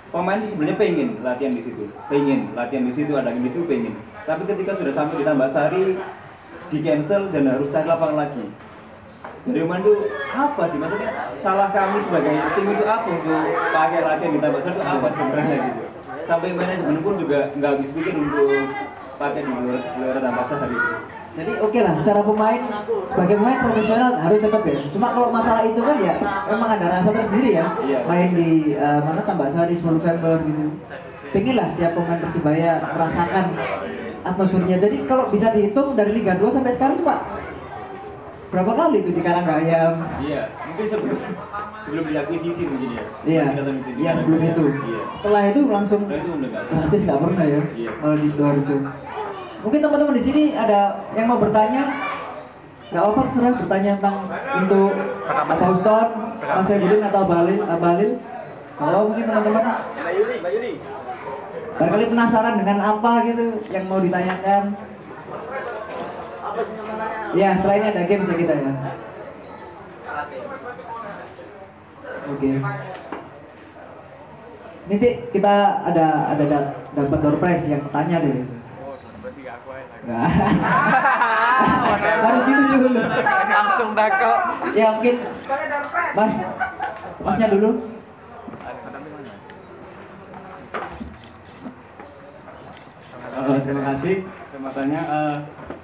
[0.10, 3.94] pemain itu sebenarnya pengen latihan di situ pengen latihan di situ ada di situ pengen
[4.26, 5.96] tapi ketika sudah sampai di Tambak Sari
[6.74, 8.46] di cancel dan harus cari lapangan lagi
[9.46, 9.94] jadi pemain itu
[10.34, 14.76] apa sih maksudnya salah kami sebagai tim itu apa untuk pakai latihan di Tambak Sari
[14.82, 15.82] itu apa sebenarnya gitu
[16.26, 18.50] sampai manajemen pun juga nggak habis pikir untuk
[19.22, 20.94] pakai di luar luar Tambak Sari itu
[21.36, 22.64] Jadi oke lah, secara pemain
[23.04, 24.80] sebagai pemain profesional harus tetap ya.
[24.88, 26.16] Cuma kalau masalah itu kan ya
[26.48, 27.76] memang ada rasa tersendiri ya.
[27.84, 28.08] Iya.
[28.08, 30.80] Main di eh, mana Tambak Sari, 10 November gitu.
[31.36, 33.46] Pengen lah setiap pemain Persibaya merasakan
[34.26, 34.78] atmosfernya.
[34.78, 37.22] Jadi kalau bisa dihitung dari Liga 2 sampai sekarang cuma
[38.46, 40.00] berapa kali itu di Karanggayam?
[40.24, 41.18] iya mungkin sebelum
[41.84, 43.44] sebelum diakuisisi mungkin ya Iya.
[44.00, 44.64] Iya sebelum itu.
[44.86, 47.62] iya Setelah itu langsung Setelah itu nggak gratis nggak pernah ya.
[47.76, 47.92] Iya.
[48.00, 48.76] Malah di Sidoarjo.
[49.66, 50.80] Mungkin teman-teman di sini ada
[51.18, 51.84] yang mau bertanya?
[52.86, 54.18] Gak apa-apa terserah bertanya tentang
[54.62, 54.94] untuk
[55.26, 56.08] apa Uston,
[56.38, 58.12] Mas Ebudin atau Balil, Balil.
[58.78, 59.64] Kalau mungkin teman-teman
[61.76, 64.64] barangkali penasaran dengan apa gitu yang mau ditanyakan.
[67.36, 68.72] Ya setelah ini ada game ya kita ya.
[72.26, 72.50] Oke.
[74.86, 78.48] Nanti kita ada ada da- dapat door prize yang tanya deh.
[80.06, 80.30] Nah.
[82.26, 83.00] Harus gitu dulu.
[83.52, 84.40] langsung takut.
[84.78, 85.16] Ya mungkin
[86.16, 86.34] Mas,
[87.20, 87.95] Masnya dulu.
[93.36, 95.02] Eh, terima kasih kesempatannya.
[95.02, 95.36] Eh,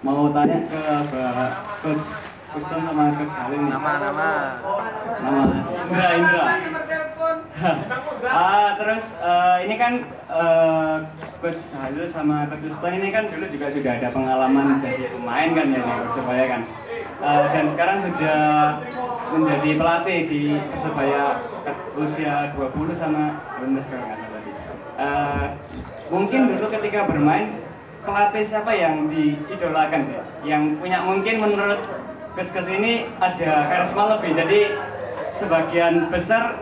[0.01, 1.51] mau tanya ke Mbak
[1.83, 2.07] Coach
[2.51, 3.61] Kuston sama Coach Halim.
[3.67, 4.31] Nama nama.
[5.19, 5.41] Nama
[5.83, 6.43] Indra Indra.
[8.25, 9.93] ah, terus eh, ini kan
[10.31, 10.95] eh,
[11.37, 15.65] Coach Halil sama Coach Kuston ini kan dulu juga sudah ada pengalaman jadi pemain kan
[15.67, 16.61] ya di Persebaya kan.
[17.21, 18.39] Eh, dan sekarang sudah
[19.29, 21.23] menjadi pelatih di Persebaya
[21.61, 24.51] ke- usia 20 sama 19 sekarang kan tadi.
[24.91, 25.45] Eh,
[26.11, 27.57] mungkin dulu ketika bermain
[28.03, 30.19] pelatih siapa yang diidolakan sih?
[30.45, 31.79] Yang punya mungkin menurut
[32.35, 34.31] coach coach ini ada karisma lebih.
[34.35, 34.59] Jadi
[35.31, 36.59] sebagian besar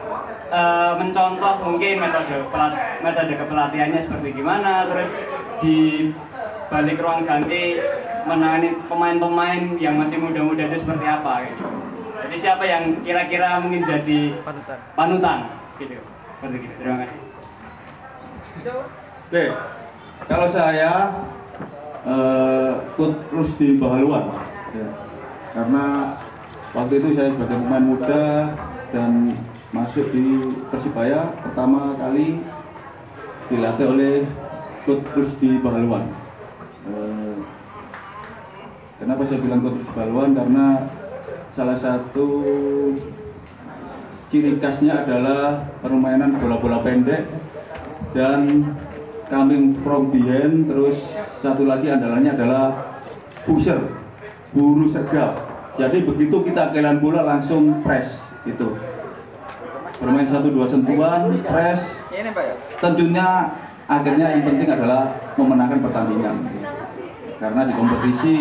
[0.53, 5.09] eh, mencontoh mungkin metode pelat metode kepelatihannya seperti gimana, terus
[5.59, 5.77] di
[6.69, 7.81] balik ruang ganti
[8.29, 11.65] menangani pemain-pemain yang masih muda-muda itu seperti apa gitu.
[12.19, 14.77] Jadi siapa yang kira-kira mungkin jadi Panutan.
[14.93, 15.39] panutan
[15.81, 15.97] gitu.
[16.37, 16.73] Seperti gitu.
[16.77, 17.17] Terima kasih.
[19.29, 19.45] Oke,
[20.25, 21.13] kalau saya
[22.01, 24.25] eh Coach Rusdi Bahaluan,
[24.73, 24.89] ya.
[25.53, 26.17] karena
[26.73, 28.25] waktu itu saya sebagai pemain muda
[28.89, 29.37] dan
[29.69, 32.41] masuk di Persibaya pertama kali
[33.53, 34.25] dilatih oleh
[34.89, 36.09] Coach Rusdi Bahaluan.
[36.89, 37.37] Eh,
[38.97, 40.33] kenapa saya bilang Coach Rusdi Bahaluan?
[40.33, 40.65] Karena
[41.53, 42.27] salah satu
[44.33, 47.29] ciri khasnya adalah permainan bola-bola pendek
[48.17, 48.73] dan
[49.29, 50.97] coming from behind terus
[51.39, 52.65] satu lagi andalannya adalah
[53.45, 53.79] pusher
[54.51, 55.45] buru sergap.
[55.77, 58.75] Jadi begitu kita kehilangan bola langsung press gitu.
[60.01, 61.79] Bermain satu dua sentuhan press.
[62.11, 62.25] Ya.
[62.83, 63.27] tentunya
[63.87, 66.35] akhirnya yang penting adalah memenangkan pertandingan.
[67.39, 68.35] Karena di kompetisi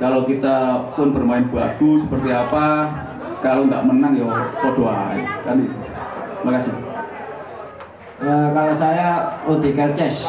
[0.00, 2.88] kalau kita pun bermain bagus seperti apa
[3.44, 4.30] kalau nggak menang ya
[4.62, 5.20] podo ae.
[5.44, 5.76] kan itu.
[6.46, 6.85] Terima
[8.16, 9.08] Eh, kalau saya
[9.44, 10.24] Udi Kerces.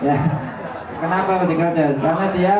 [0.00, 0.16] Ya.
[0.96, 2.00] Kenapa Udi Kerces?
[2.00, 2.56] Karena dia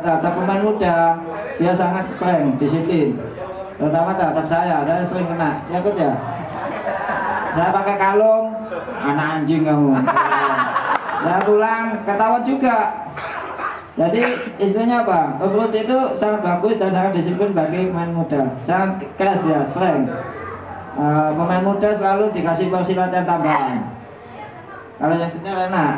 [0.00, 1.20] terhadap pemain muda
[1.60, 3.14] dia sangat strength disiplin.
[3.76, 5.62] Terutama terhadap saya saya sering kena.
[5.70, 6.08] Ya kerja
[7.52, 8.48] saya pakai kalung
[9.04, 9.92] anak anjing kamu.
[11.22, 12.76] Saya pulang ketahuan juga.
[13.92, 14.20] Jadi
[14.56, 15.36] istilahnya apa?
[15.36, 18.56] Obrut itu sangat bagus dan sangat disiplin bagi pemain muda.
[18.64, 20.08] Sangat keras dia, strength.
[20.92, 23.80] Eh, pemain muda selalu dikasih porsi latihan tambahan.
[25.00, 25.96] Kalau yang senior enak.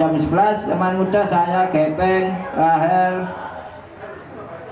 [0.00, 3.28] Jam 11 pemain muda saya Gepeng, Rahel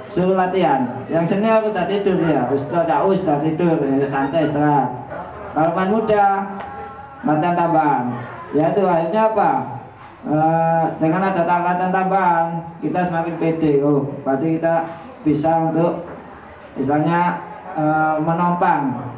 [0.09, 1.05] suruh latihan.
[1.13, 4.89] Yang senior udah tidur dia, Ustaz Caus udah tidur, ya, santai istirahat.
[5.53, 6.25] Kalau pemain muda
[7.29, 8.05] latihan tambahan.
[8.57, 9.51] Ya itu akhirnya apa?
[10.25, 12.45] Eh, dengan ada latihan tambahan
[12.81, 13.85] kita semakin pede.
[13.85, 14.89] Oh, berarti kita
[15.21, 16.01] bisa untuk
[16.81, 19.13] misalnya eh, menompang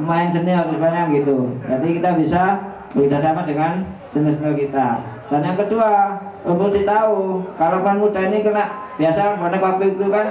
[0.00, 1.50] main senior istilahnya gitu.
[1.66, 2.42] Jadi kita bisa
[2.94, 5.02] bekerjasama dengan senior-senior kita.
[5.30, 10.26] Dan yang kedua, untuk ditahu kalau pemain muda ini kena biasa bonek waktu itu kan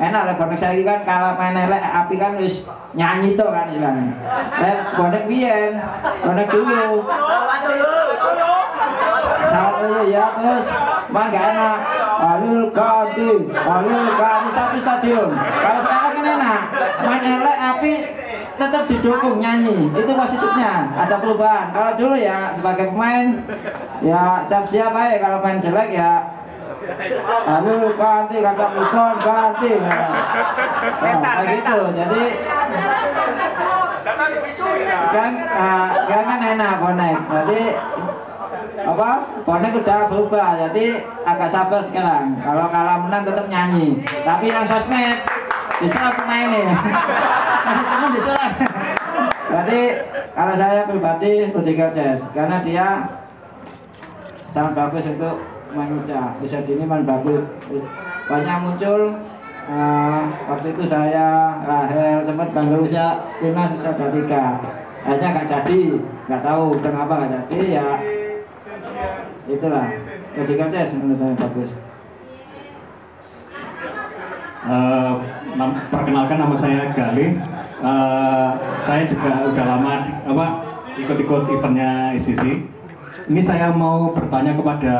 [0.00, 4.14] enak lah bonek saya kan kalau main elek api kan wis nyanyi tuh kan istilahnya.
[4.58, 5.72] Eh bonek biyen,
[6.26, 7.06] bonek dulu.
[9.50, 10.66] Sama ya terus
[11.14, 11.78] main gak enak.
[12.20, 15.30] Alul ganti, alul ganti satu stadion.
[15.36, 16.09] Kalau enak,
[16.80, 17.92] main elek api
[18.60, 19.88] tetap didukung nyanyi.
[19.92, 20.92] Itu positifnya.
[20.96, 21.72] Ada perubahan.
[21.72, 23.40] Kalau dulu ya sebagai pemain
[24.04, 25.16] ya siap-siap aja.
[25.20, 26.40] Kalau main jelek ya
[27.46, 29.72] lalu ganti kata Buton ganti.
[29.80, 31.78] Nah, kayak gitu.
[31.92, 32.24] jadi
[35.10, 37.62] sekarang ah, sekarang kan enak bonek jadi
[38.86, 39.10] apa?
[39.44, 42.38] Bonek udah berubah jadi agak sabar sekarang.
[42.40, 44.00] Kalau kalah menang tetap nyanyi.
[44.04, 45.18] Tapi yang sosmed
[45.80, 46.76] diserang pemainnya.
[47.90, 48.54] Cuma diserang
[49.50, 49.80] jadi
[50.30, 53.02] kalau saya pribadi Rudiger Jazz karena dia
[54.54, 55.42] sangat bagus untuk
[55.74, 56.38] main muda.
[56.38, 57.42] Bisa dini main bagus.
[58.30, 59.10] Banyak muncul
[59.66, 63.06] eh, waktu itu saya Rahel sempat bangga usia
[63.42, 65.82] timnas usia 23 akhirnya gak jadi.
[66.30, 67.88] Nggak tahu kenapa gak jadi ya
[69.50, 69.86] itulah
[70.36, 71.70] Rudiger Jazz menurut saya bagus
[75.56, 77.36] nam- perkenalkan nama saya Galih.
[77.80, 78.50] Eh,
[78.84, 79.92] saya juga udah lama
[80.28, 80.46] apa
[81.00, 82.68] ikut-ikut eventnya ICC.
[83.32, 84.94] Ini saya mau bertanya kepada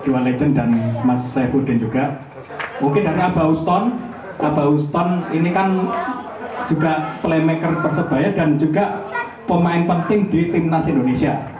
[0.00, 0.70] Dewa Legend dan
[1.04, 2.24] Mas Saifuddin juga.
[2.80, 4.00] Mungkin dari Abah Uston.
[4.40, 5.88] Abah Uston ini kan
[6.64, 9.04] juga playmaker Persebaya dan juga
[9.44, 11.53] pemain penting di timnas Indonesia.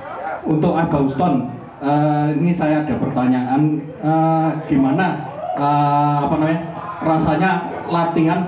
[0.45, 1.49] Untuk Abah Uston,
[1.81, 5.25] eh, ini saya ada pertanyaan eh, gimana
[5.57, 6.61] eh, apa namanya
[7.01, 7.51] rasanya
[7.89, 8.45] latihan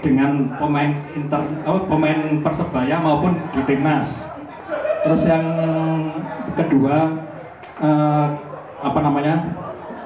[0.00, 4.28] dengan pemain inter oh, pemain persebaya maupun di timnas.
[5.00, 5.44] Terus yang
[6.52, 7.16] kedua
[7.80, 8.26] eh,
[8.80, 9.40] apa namanya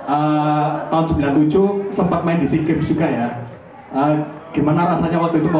[0.06, 1.04] eh, tahun
[1.50, 3.28] 97 sempat main di SEA Games juga ya.
[3.94, 4.14] Eh,
[4.54, 5.50] gimana rasanya waktu itu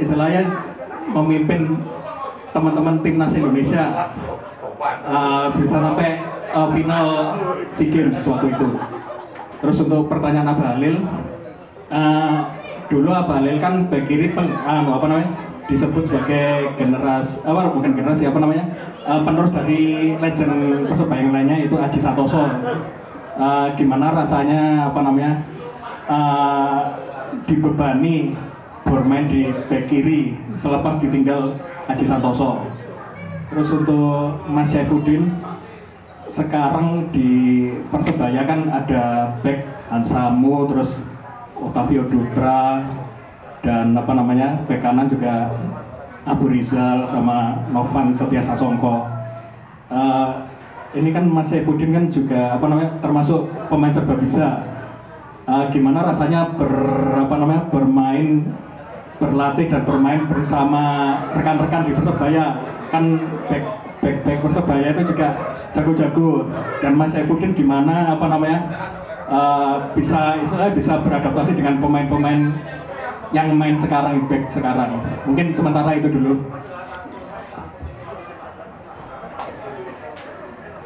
[0.00, 0.48] istilahnya
[1.12, 1.76] memimpin
[2.52, 4.08] teman-teman timnas Indonesia
[4.82, 6.10] eh, bisa sampai
[6.50, 7.06] eh, final
[7.72, 8.68] SEA Games waktu itu.
[9.62, 10.96] Terus untuk pertanyaan Abah Halil
[11.92, 12.38] eh,
[12.90, 15.30] dulu Abah Halil kan back kiri peng, anu, apa namanya
[15.70, 18.64] disebut sebagai generasi apa bukan generasi apa namanya
[19.06, 19.82] eh, penerus dari
[20.18, 22.42] legend persebaya yang lainnya itu Aji Santoso.
[23.32, 25.32] Eh, gimana rasanya apa namanya
[26.10, 26.80] eh,
[27.48, 28.36] dibebani
[28.82, 31.54] bermain di back kiri selepas ditinggal
[31.86, 32.71] Aji Santoso
[33.52, 35.28] terus untuk Mas Syafuddin
[36.32, 41.04] sekarang di Persebaya kan ada back Hansamu terus
[41.60, 42.80] Otavio Dutra
[43.60, 45.52] dan apa namanya back kanan juga
[46.24, 49.12] Abu Rizal sama Novan Setia Sasongko
[49.92, 50.28] Eh,
[50.96, 54.48] ini kan Mas Saifuddin kan juga apa namanya termasuk pemain serba bisa.
[55.44, 56.72] Eh, gimana rasanya ber
[57.28, 58.46] apa namanya bermain
[59.20, 62.44] berlatih dan bermain bersama rekan-rekan di Persebaya
[62.92, 63.04] kan
[63.48, 63.64] back
[64.04, 65.28] back back Persebaya itu juga
[65.72, 66.44] jago-jago
[66.84, 68.60] dan Mas Saifuddin gimana apa namanya
[69.32, 72.52] eh, bisa istilahnya bisa beradaptasi dengan pemain-pemain
[73.32, 76.36] yang main sekarang back sekarang mungkin sementara itu dulu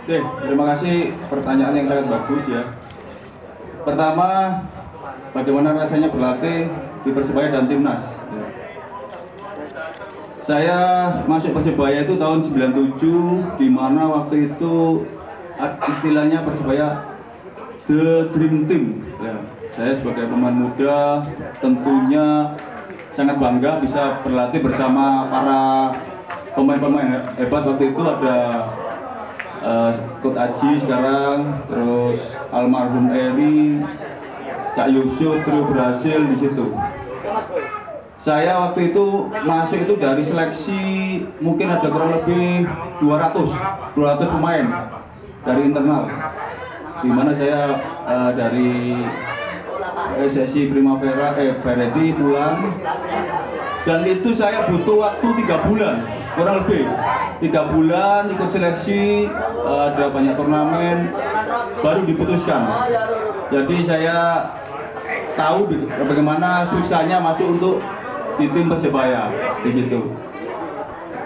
[0.06, 2.62] Oke, terima kasih pertanyaan yang sangat bagus ya.
[3.82, 4.62] Pertama,
[5.34, 6.70] bagaimana rasanya berlatih
[7.02, 8.15] di Persebaya dan Timnas?
[10.46, 10.54] Ya.
[10.54, 10.78] Saya
[11.26, 15.02] masuk Persebaya itu tahun 97, di mana waktu itu
[15.90, 17.02] istilahnya Persebaya
[17.90, 19.02] The Dream Team.
[19.18, 19.34] Ya.
[19.74, 21.26] Saya sebagai pemain muda
[21.58, 22.54] tentunya
[23.18, 25.62] sangat bangga bisa berlatih bersama para
[26.54, 28.38] pemain-pemain hebat waktu itu ada
[30.22, 32.22] Coach Aji sekarang, terus
[32.54, 33.82] almarhum Eri,
[34.78, 36.70] Cak Yusuf, Trio berhasil di situ.
[38.26, 40.82] Saya waktu itu masuk itu dari seleksi
[41.38, 42.66] mungkin ada kurang lebih
[42.98, 44.66] 200, 200 pemain
[45.46, 46.10] dari internal.
[47.06, 48.98] Di mana saya eh, dari
[50.26, 52.74] SSI Primavera, eh Beredi pulang.
[53.86, 56.02] Dan itu saya butuh waktu tiga bulan
[56.34, 56.82] kurang lebih.
[57.46, 61.14] Tiga bulan ikut seleksi eh, ada banyak turnamen
[61.78, 62.90] baru diputuskan.
[63.54, 64.50] Jadi saya
[65.38, 65.70] tahu
[66.10, 67.78] bagaimana susahnya masuk untuk
[68.36, 69.32] di tim persebaya
[69.64, 70.00] di situ.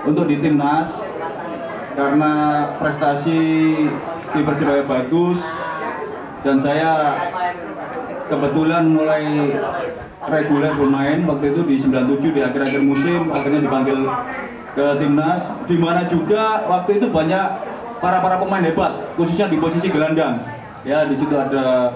[0.06, 0.88] Untuk di timnas
[1.98, 2.32] karena
[2.80, 3.40] prestasi
[4.30, 5.38] di persebaya bagus
[6.40, 6.92] dan saya
[8.30, 9.52] kebetulan mulai
[10.30, 13.98] reguler bermain waktu itu di 97 di akhir-akhir musim akhirnya dipanggil
[14.72, 15.42] ke timnas.
[15.66, 17.46] Di mana juga waktu itu banyak
[18.00, 20.40] para para pemain hebat khususnya di posisi gelandang.
[20.86, 21.92] Ya di situ ada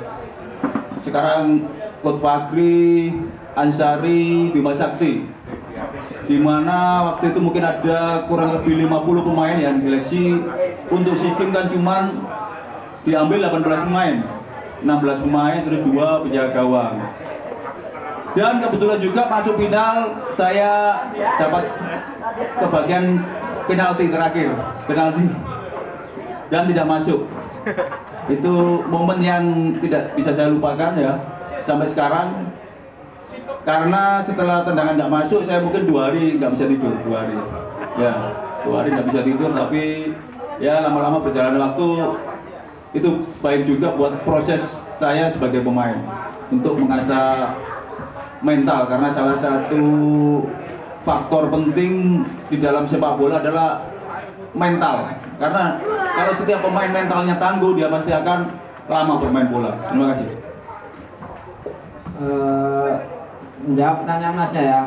[1.04, 1.64] sekarang
[2.04, 3.16] Coach Fagri,
[3.54, 5.30] Ansari, Bima Sakti.
[6.24, 10.42] Di mana waktu itu mungkin ada kurang lebih 50 pemain yang diseleksi.
[10.90, 12.02] Untuk SEA Games kan cuman
[13.06, 14.16] diambil 18 pemain.
[14.84, 16.96] 16 pemain terus dua penjaga gawang.
[18.34, 19.96] Dan kebetulan juga masuk final
[20.34, 20.98] saya
[21.38, 21.64] dapat
[22.58, 23.22] kebagian
[23.70, 24.50] penalti terakhir
[24.90, 25.24] penalti.
[26.50, 27.20] Dan tidak masuk.
[28.34, 29.44] Itu momen yang
[29.78, 31.14] tidak bisa saya lupakan ya.
[31.64, 32.50] Sampai sekarang
[33.64, 37.36] karena setelah tendangan tidak masuk saya mungkin dua hari nggak bisa tidur dua hari.
[37.96, 38.14] Ya
[38.64, 40.12] dua hari nggak bisa tidur tapi
[40.60, 41.88] ya lama-lama berjalan waktu.
[42.94, 44.62] Itu baik juga buat proses
[45.02, 45.98] saya sebagai pemain
[46.52, 47.56] untuk mengasah
[48.44, 48.86] mental.
[48.86, 49.84] Karena salah satu
[51.02, 53.82] faktor penting di dalam sepak bola adalah
[54.52, 55.08] mental.
[55.40, 55.80] Karena
[56.14, 58.38] kalau setiap pemain mentalnya tangguh dia pasti akan
[58.92, 59.72] lama bermain bola.
[59.88, 60.28] Terima kasih.
[62.14, 62.92] Eh,
[63.64, 64.80] menjawab pertanyaan masnya ya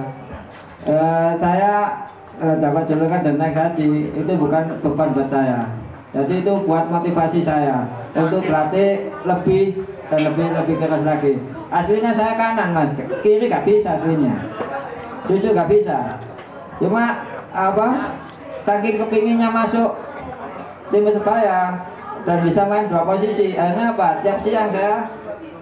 [0.88, 2.06] Eh, saya
[2.38, 5.68] eh, dapat julukan dan naik haji itu bukan beban buat saya.
[6.14, 7.84] Jadi itu buat motivasi saya.
[8.16, 11.42] Untuk berlatih lebih dan lebih lebih keras lagi.
[11.74, 12.94] Aslinya saya kanan mas.
[13.20, 14.48] Kiri gak bisa aslinya.
[15.28, 16.16] Jujur gak bisa.
[16.80, 18.16] Cuma apa?
[18.64, 19.98] Saking kepinginnya masuk
[20.94, 21.84] tim Persebaya
[22.24, 23.60] dan bisa main dua posisi.
[23.60, 24.24] Akhirnya apa?
[24.24, 25.10] Tiap siang saya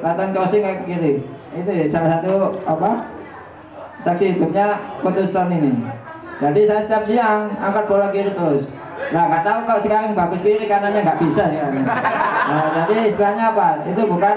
[0.05, 2.91] latihan crossing ke kiri itu ya, salah satu apa
[4.03, 5.73] saksi hidupnya keputusan ini
[6.43, 8.67] jadi saya setiap siang angkat bola kiri terus
[9.11, 11.67] Nah nggak tahu kalau sekarang bagus kiri kanannya nggak bisa ya.
[11.69, 13.83] Nah, jadi istilahnya apa?
[13.85, 14.35] Itu bukan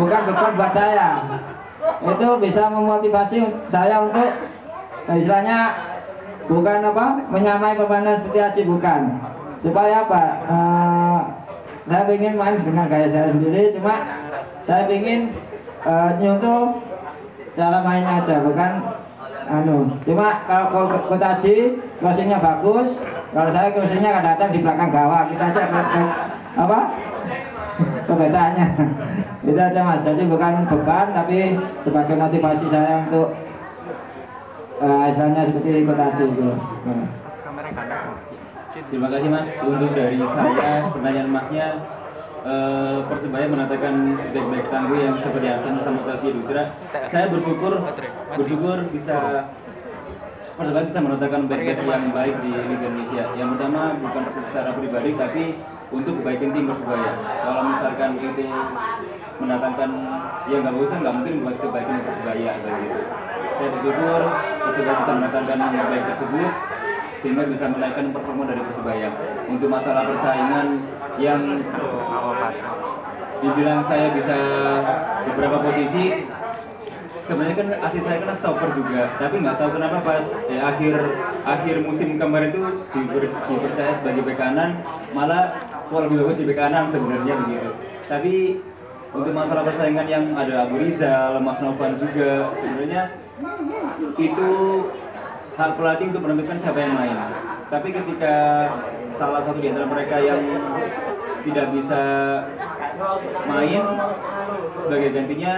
[0.00, 1.08] bukan beban buat saya.
[2.00, 4.30] Itu bisa memotivasi saya untuk
[5.06, 5.58] eh, istilahnya
[6.48, 9.00] bukan apa menyamai permainan seperti Aji bukan.
[9.60, 10.22] Supaya apa?
[10.48, 11.20] Eh,
[11.86, 13.94] saya ingin main dengan gaya saya sendiri, cuma
[14.62, 15.32] saya ingin
[15.86, 16.60] eh, nyontoh
[17.56, 18.72] cara mainnya aja, bukan
[19.50, 19.78] anu.
[20.06, 22.96] Cuma kalau kalau Coach Aji crossingnya bagus,
[23.34, 25.62] kalau saya crossingnya kadang-kadang di belakang gawang, kita aja
[26.56, 26.80] apa?
[28.08, 28.66] Perbedaannya
[29.48, 30.02] itu aja mas.
[30.04, 33.34] Jadi bukan beban, tapi sebagai motivasi saya untuk
[34.80, 36.54] eh, istilahnya seperti Coach Aji gitu.
[36.86, 37.10] Mas.
[38.90, 39.48] Terima kasih Mas.
[39.60, 41.66] Untuk dari saya pertanyaan Masnya
[42.46, 43.94] eh, Persebaya menatakan
[44.32, 46.64] back-back tangguh yang seperti Hasan sama Tavi Dutra.
[47.10, 47.72] Saya bersyukur
[48.36, 49.16] bersyukur bisa
[50.60, 53.24] Persebaya bisa menatakan back-back yang baik di Liga Indonesia.
[53.36, 55.44] Yang pertama bukan secara pribadi tapi
[55.90, 57.12] untuk kebaikan tim Persebaya.
[57.18, 58.44] Kalau misalkan itu
[59.40, 59.90] mendatangkan
[60.52, 62.70] yang nggak kan nggak mungkin buat kebaikan Persebaya gitu.
[63.60, 64.20] Saya bersyukur
[64.68, 66.52] Persebaya bisa mendatangkan yang baik tersebut
[67.20, 69.08] sehingga bisa menaikkan performa dari Persebaya.
[69.48, 70.66] Untuk masalah persaingan
[71.20, 71.40] yang
[73.40, 74.36] dibilang saya bisa
[75.32, 76.28] beberapa posisi
[77.24, 80.94] sebenarnya kan asli saya kan stopper juga tapi nggak tahu kenapa pas di akhir
[81.46, 82.60] akhir musim kemarin itu
[82.90, 84.82] diper- dipercaya sebagai bek kanan
[85.14, 85.54] malah
[85.94, 87.70] wah lebih bagus di bek kanan sebenarnya begitu
[88.10, 88.34] tapi
[89.10, 93.10] untuk masalah persaingan yang ada Abu Rizal, Mas Novan juga sebenarnya
[94.14, 94.50] itu
[95.60, 97.16] hak pelatih untuk menentukan siapa yang main.
[97.68, 98.34] Tapi ketika
[99.12, 100.40] salah satu di antara mereka yang
[101.44, 102.02] tidak bisa
[103.44, 103.84] main
[104.76, 105.54] sebagai gantinya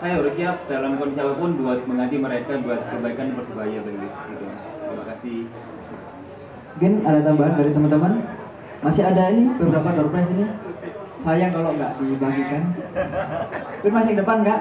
[0.00, 4.44] saya harus siap dalam kondisi apa pun buat mengganti mereka buat kebaikan persebaya begitu gitu
[4.88, 5.44] terima kasih
[6.80, 8.12] Mungkin ada tambahan dari teman-teman.
[8.80, 10.48] Masih ada ini beberapa door prize ini.
[11.20, 12.72] Sayang kalau nggak dibagikan.
[13.84, 14.60] Mungkin masih depan nggak?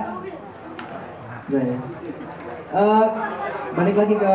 [1.47, 1.63] Ya.
[2.69, 3.05] Eh,
[3.80, 4.34] balik lagi ke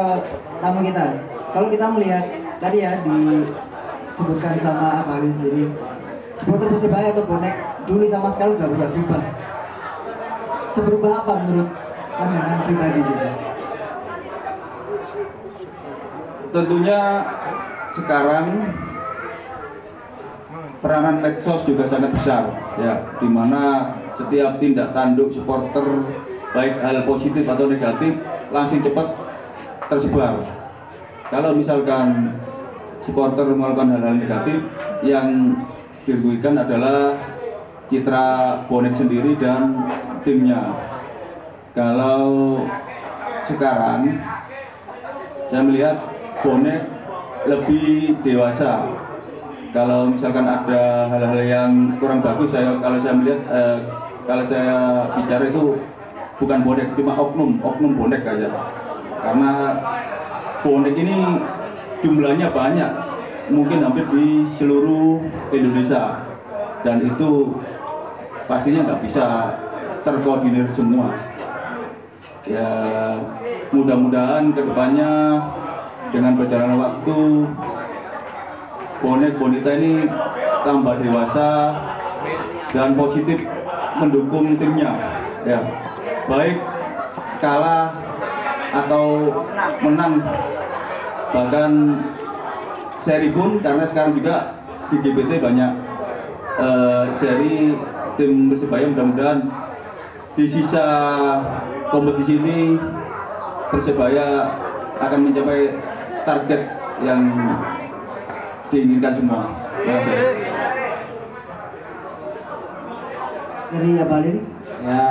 [0.64, 1.04] tamu kita.
[1.52, 2.24] Kalau kita melihat
[2.56, 5.68] tadi ya disebutkan sama Haris sendiri,
[6.32, 9.22] supporter Persebaya atau bonek dulu sama sekali udah banyak berubah.
[10.72, 11.68] Seberubah apa menurut
[12.16, 13.30] pandangan pribadi juga?
[16.54, 17.00] tentunya
[17.98, 18.46] sekarang
[20.78, 22.46] peranan medsos juga sangat besar
[22.78, 25.82] ya di mana setiap tindak tanduk supporter
[26.54, 28.22] baik hal positif atau negatif
[28.54, 29.23] langsung cepat
[29.88, 30.40] tersebar.
[31.28, 32.36] Kalau misalkan
[33.04, 34.58] supporter melakukan hal-hal negatif
[35.04, 35.58] yang
[36.04, 37.16] dirugikan adalah
[37.88, 38.26] citra
[38.68, 39.84] bonek sendiri dan
[40.24, 40.72] timnya.
[41.76, 42.60] Kalau
[43.44, 44.20] sekarang
[45.50, 45.96] saya melihat
[46.40, 46.82] bonek
[47.44, 48.88] lebih dewasa.
[49.74, 53.78] Kalau misalkan ada hal-hal yang kurang bagus saya kalau saya melihat eh,
[54.24, 54.76] kalau saya
[55.18, 55.82] bicara itu
[56.38, 58.48] bukan bonek cuma oknum oknum bonek aja
[59.24, 59.52] karena
[60.60, 61.16] bonek ini
[62.04, 62.92] jumlahnya banyak
[63.48, 66.28] mungkin hampir di seluruh Indonesia.
[66.84, 67.56] Dan itu
[68.44, 69.56] pastinya nggak bisa
[70.04, 71.16] terkoordinir semua.
[72.44, 72.68] Ya
[73.72, 75.40] mudah-mudahan ke depannya
[76.12, 77.18] dengan berjalannya waktu
[79.00, 80.04] bonek bonita ini
[80.60, 81.48] tambah dewasa
[82.76, 83.40] dan positif
[83.96, 84.92] mendukung timnya.
[85.48, 85.60] Ya
[86.28, 86.60] baik
[87.40, 88.03] kalah
[88.74, 89.04] atau
[89.82, 90.18] menang
[91.30, 91.72] bahkan
[93.02, 95.72] seri pun karena sekarang juga di GBT banyak
[96.58, 97.74] eh, seri
[98.14, 99.38] tim Persebaya mudah-mudahan
[100.34, 100.86] di sisa
[101.90, 102.78] kompetisi ini
[103.70, 104.54] Persebaya
[105.02, 105.74] akan mencapai
[106.22, 106.62] target
[107.02, 107.20] yang
[108.70, 109.50] diinginkan semua.
[109.82, 110.18] Terima kasih.
[113.74, 114.38] Dari Abalin,
[114.86, 115.02] ya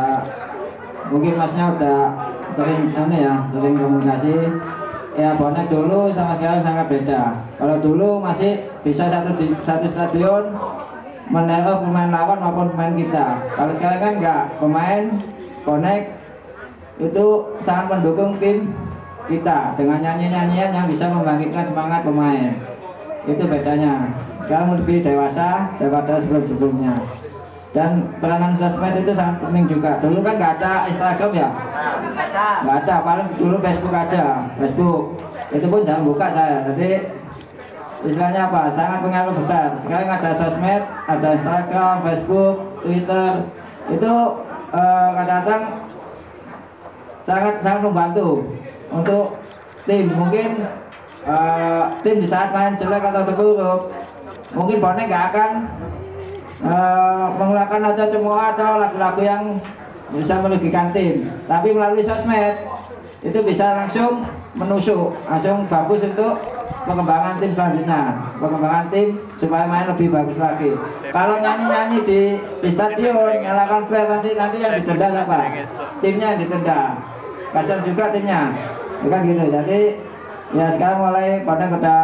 [1.12, 2.00] mungkin masnya udah
[2.54, 4.38] sering anu ya sering komunikasi.
[5.14, 7.38] Ya bonek dulu sama sekarang sangat beda.
[7.62, 10.58] Kalau dulu masih bisa satu di satu stadion
[11.30, 13.42] meneror pemain lawan maupun pemain kita.
[13.54, 15.04] Kalau sekarang kan enggak pemain
[15.62, 16.02] bonek
[16.98, 17.26] itu
[17.62, 18.74] sangat mendukung tim
[19.30, 22.58] kita dengan nyanyi-nyanyian yang bisa membangkitkan semangat pemain.
[23.30, 24.10] Itu bedanya.
[24.44, 27.00] Sekarang lebih dewasa daripada sebelum-sebelumnya
[27.74, 29.98] dan peranan sosmed itu sangat penting juga.
[29.98, 31.50] Dulu kan nggak ada Instagram ya?
[32.62, 32.96] Nggak ada.
[33.02, 34.46] Paling dulu Facebook aja.
[34.62, 35.18] Facebook.
[35.50, 36.70] Itu pun jangan buka saya.
[36.70, 36.90] Jadi
[38.06, 38.70] istilahnya apa?
[38.78, 39.74] Sangat pengaruh besar.
[39.82, 42.56] Sekarang ada sosmed ada Instagram Facebook
[42.86, 43.32] Twitter.
[43.90, 44.14] Itu
[44.70, 45.64] eh, kadang-kadang
[47.26, 48.54] sangat sangat membantu
[48.94, 49.42] untuk
[49.90, 50.14] tim.
[50.14, 50.62] Mungkin
[51.26, 53.82] eh, tim di saat main jelek atau terburuk
[54.54, 55.52] mungkin bonek nggak akan
[56.64, 59.44] eh, mengeluarkan aja cemooh atau lagu-lagu yang
[60.14, 61.28] bisa merugikan tim.
[61.50, 62.56] Tapi melalui sosmed
[63.24, 66.38] itu bisa langsung menusuk langsung bagus untuk
[66.86, 68.02] pengembangan tim selanjutnya.
[68.38, 69.08] Pengembangan tim
[69.40, 70.72] supaya main lebih bagus lagi.
[71.10, 72.22] Kalau nyanyi-nyanyi di
[72.62, 75.38] di stadion nyalakan flare nanti nanti yang didenda siapa
[76.04, 76.80] timnya yang didenda
[77.56, 78.42] kasihan juga timnya.
[79.04, 79.44] Bukan gitu.
[79.52, 79.82] Jadi
[80.54, 82.02] ya sekarang mulai pada udah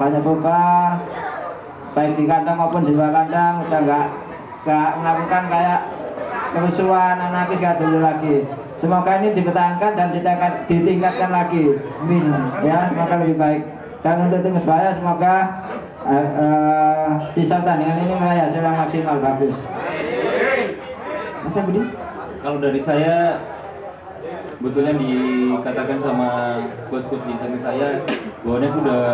[0.00, 0.96] banyak berubah
[1.94, 4.06] baik di kandang maupun di luar kandang udah nggak
[4.62, 5.80] nggak melakukan kayak
[6.54, 8.46] kerusuhan anarkis kayak dulu lagi
[8.78, 11.64] semoga ini dipertahankan dan ditingkat, ditingkatkan lagi
[12.02, 12.24] Amin.
[12.62, 13.62] ya semoga lebih baik
[14.00, 15.34] dan untuk tim Persebaya semoga
[16.08, 19.56] eh, eh, sisa pertandingan ini hasil yang maksimal bagus
[21.40, 21.82] Mas Budi?
[22.40, 23.40] Kalau dari saya
[24.60, 26.30] betulnya dikatakan sama
[26.92, 28.04] coach-coach di samping saya
[28.44, 29.04] bahwa udah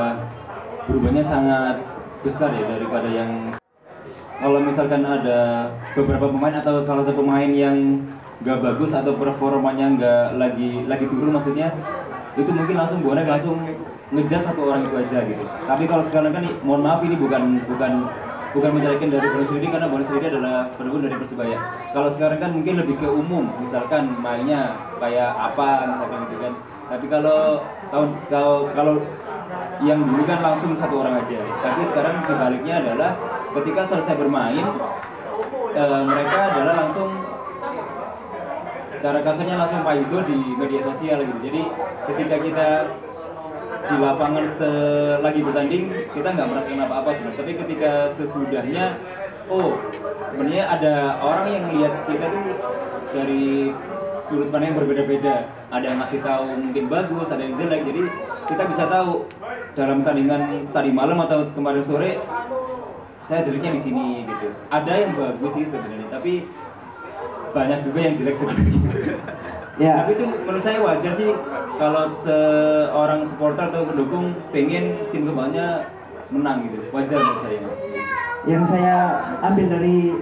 [0.90, 1.95] berubahnya sangat
[2.26, 3.54] besar ya daripada yang
[4.36, 8.02] kalau misalkan ada beberapa pemain atau salah satu pemain yang
[8.42, 11.72] nggak bagus atau performanya nggak lagi lagi turun maksudnya
[12.36, 13.56] itu mungkin langsung bonek langsung
[14.12, 15.42] ngejar satu orang itu aja gitu.
[15.66, 18.06] Tapi kalau sekarang kan mohon maaf ini bukan bukan
[18.54, 21.58] bukan menjelekan dari Bonek sendiri karena Bonek sendiri adalah pendukung dari Persebaya.
[21.90, 26.54] Kalau sekarang kan mungkin lebih ke umum misalkan mainnya kayak apa misalkan gitu kan
[26.86, 28.94] tapi kalau tahun kalau kalau
[29.82, 31.38] yang dulu kan langsung satu orang aja.
[31.62, 33.10] Tapi sekarang kebaliknya adalah
[33.60, 34.64] ketika selesai bermain
[35.74, 37.10] eh, mereka adalah langsung
[38.96, 41.38] cara kasarnya langsung payudo di media sosial gitu.
[41.42, 41.60] Jadi
[42.10, 42.68] ketika kita
[43.86, 44.42] di lapangan
[45.22, 47.38] lagi bertanding kita nggak merasakan apa-apa sebenarnya.
[47.42, 48.84] Tapi ketika sesudahnya
[49.46, 49.78] oh
[50.32, 52.46] sebenarnya ada orang yang melihat kita tuh
[53.14, 53.70] dari
[54.26, 55.46] sudut pandang yang berbeda-beda.
[55.70, 57.80] Ada yang ngasih tahu mungkin bagus ada yang jelek.
[57.86, 58.02] Jadi
[58.46, 59.26] kita bisa tahu
[59.78, 62.18] dalam tandingan tadi malam atau kemarin sore
[63.26, 64.48] saya jeleknya di sini gitu.
[64.70, 66.46] Ada yang bagus sih sebenarnya tapi
[67.54, 68.80] banyak juga yang jelek sebenarnya.
[69.76, 70.00] Ya.
[70.00, 71.36] tapi itu menurut saya wajar sih
[71.76, 75.92] kalau seorang supporter atau pendukung pengen tim kembangnya
[76.32, 76.80] menang gitu.
[76.96, 77.76] Wajar menurut saya mas.
[78.48, 78.96] Yang saya
[79.44, 80.16] ambil dari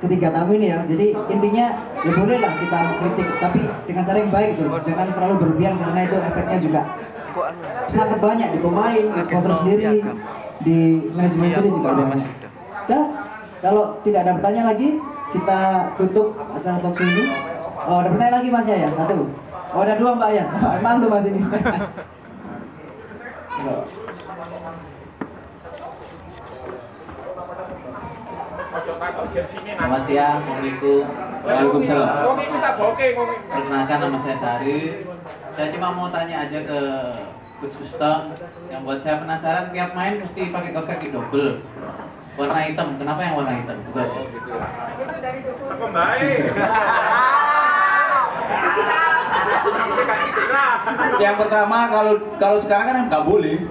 [0.00, 1.66] ketiga tamu ini ya, jadi intinya
[2.00, 4.72] ya boleh lah kita mengkritik, tapi dengan cara yang baik gitu.
[4.88, 6.82] Jangan terlalu berlebihan karena itu efeknya juga
[7.92, 10.00] sangat banyak di pemain, di supporter sendiri,
[10.64, 10.78] di
[11.12, 12.16] manajemen sendiri juga ada.
[12.88, 13.02] Dan
[13.60, 14.88] kalau tidak ada pertanyaan lagi,
[15.36, 15.60] kita
[16.00, 17.24] tutup acara talk show ini.
[17.84, 18.88] Oh, ada pertanyaan lagi Mas ya?
[18.92, 19.28] Satu.
[19.76, 20.44] Oh, ada dua Mbak ya.
[20.80, 21.44] Emang tuh Mas ini.
[28.70, 31.02] Selamat siang, Assalamualaikum.
[31.42, 32.38] Waalaikumsalam.
[33.50, 35.02] Perkenalkan nama saya Sari.
[35.50, 36.78] Saya cuma mau tanya aja ke
[37.58, 38.30] Coach Gustaf.
[38.70, 41.66] Yang buat saya penasaran tiap main mesti pakai kaos kaki double.
[42.38, 42.94] Warna hitam.
[42.94, 43.74] Kenapa yang warna hitam?
[43.90, 44.20] Itu aja.
[45.66, 46.38] Apa baik?
[50.14, 50.74] Ini lah.
[51.18, 53.66] Yang pertama kalau kalau sekarang kan nggak boleh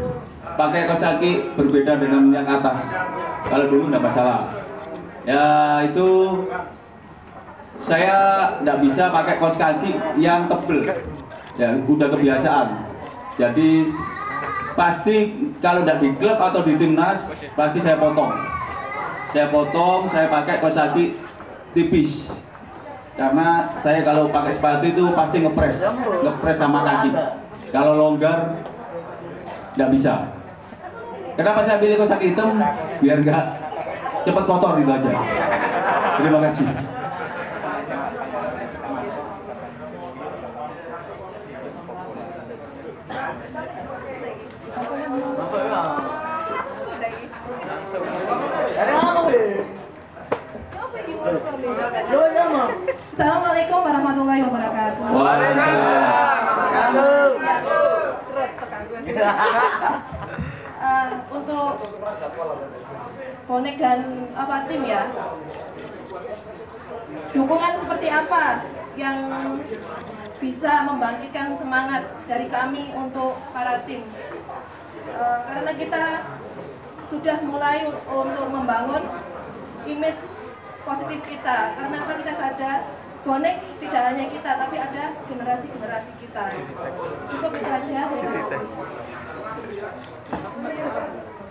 [0.59, 2.83] pakai kaos kaki berbeda dengan yang atas.
[3.47, 4.58] Kalau dulu nggak masalah.
[5.27, 5.45] Ya
[5.87, 6.09] itu
[7.87, 8.17] saya
[8.63, 10.79] nggak bisa pakai kaos kaki yang tebel.
[11.59, 12.67] Ya udah kebiasaan.
[13.39, 13.91] Jadi
[14.75, 15.15] pasti
[15.59, 17.19] kalau tidak di klub atau di timnas
[17.55, 18.31] pasti saya potong.
[19.29, 21.29] Saya potong, saya pakai kaos kaki
[21.73, 22.25] tipis
[23.19, 25.75] karena saya kalau pakai sepatu itu pasti ngepres
[26.23, 27.11] ngepres sama kaki
[27.75, 28.63] kalau longgar
[29.75, 30.31] nggak bisa
[31.35, 32.55] kenapa saya pilih kaos kaki hitam
[33.03, 33.45] biar nggak
[34.25, 35.09] cepet kotor gitu aja
[36.19, 36.67] terima kasih.
[53.19, 55.03] Assalamualaikum warahmatullahi wabarakatuh.
[60.79, 61.75] Eh, untuk
[63.49, 65.09] bonek dan apa tim ya?
[67.33, 69.17] Dukungan seperti apa yang
[70.37, 74.05] bisa membangkitkan semangat dari kami untuk para tim?
[75.09, 76.03] Eh, karena kita
[77.09, 79.01] sudah mulai untuk membangun
[79.89, 80.21] image
[80.85, 81.73] positif kita.
[81.73, 82.79] Karena apa kita sadar?
[83.19, 86.43] Bonek tidak hanya kita tapi ada generasi-generasi kita.
[87.27, 87.99] Cukup itu aja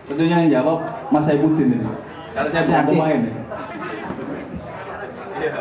[0.08, 0.78] tentunya yang jawab
[1.12, 1.88] Mas Saifuddin ini.
[2.32, 3.20] Kalau saya bukan pemain.
[5.38, 5.54] Ya.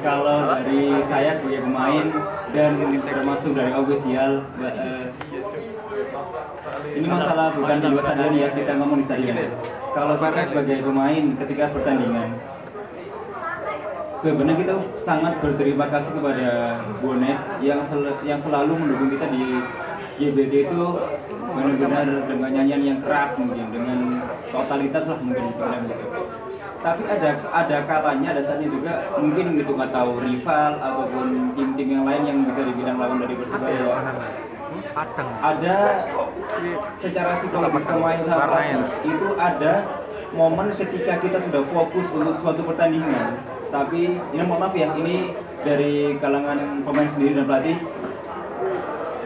[0.00, 2.06] kalau dari saya sebagai pemain
[2.56, 2.72] dan
[3.04, 5.04] termasuk dari official eh,
[6.96, 9.36] ini masalah bukan di luar stadion ya kita ngomong di stadion
[9.92, 12.40] kalau kita sebagai pemain ketika pertandingan
[14.18, 16.48] sebenarnya kita sangat berterima kasih kepada
[17.04, 19.62] bonek yang sel- yang selalu mendukung kita di
[20.18, 20.82] GBT itu
[21.54, 23.98] benar-benar dengan nyanyian yang keras mungkin dengan
[24.50, 26.06] totalitas lah mungkin dibilang gitu.
[26.78, 31.26] Tapi ada ada kalanya ada saatnya juga mungkin gitu nggak tahu rival ataupun
[31.58, 33.82] tim-tim yang lain yang bisa dibilang lawan dari Persebaya.
[35.42, 35.76] Ada
[36.98, 39.72] secara psikologis pemain sama pelatih itu ada
[40.34, 43.38] momen ketika kita sudah fokus untuk suatu pertandingan.
[43.68, 45.34] Tapi ini mohon maaf ya ini
[45.66, 47.76] dari kalangan pemain sendiri dan pelatih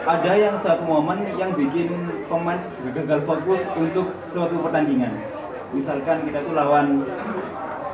[0.03, 1.87] ada yang suatu momen yang bikin
[2.27, 2.59] pemain
[2.91, 5.15] gagal fokus untuk suatu pertandingan.
[5.71, 7.07] Misalkan kita tuh lawan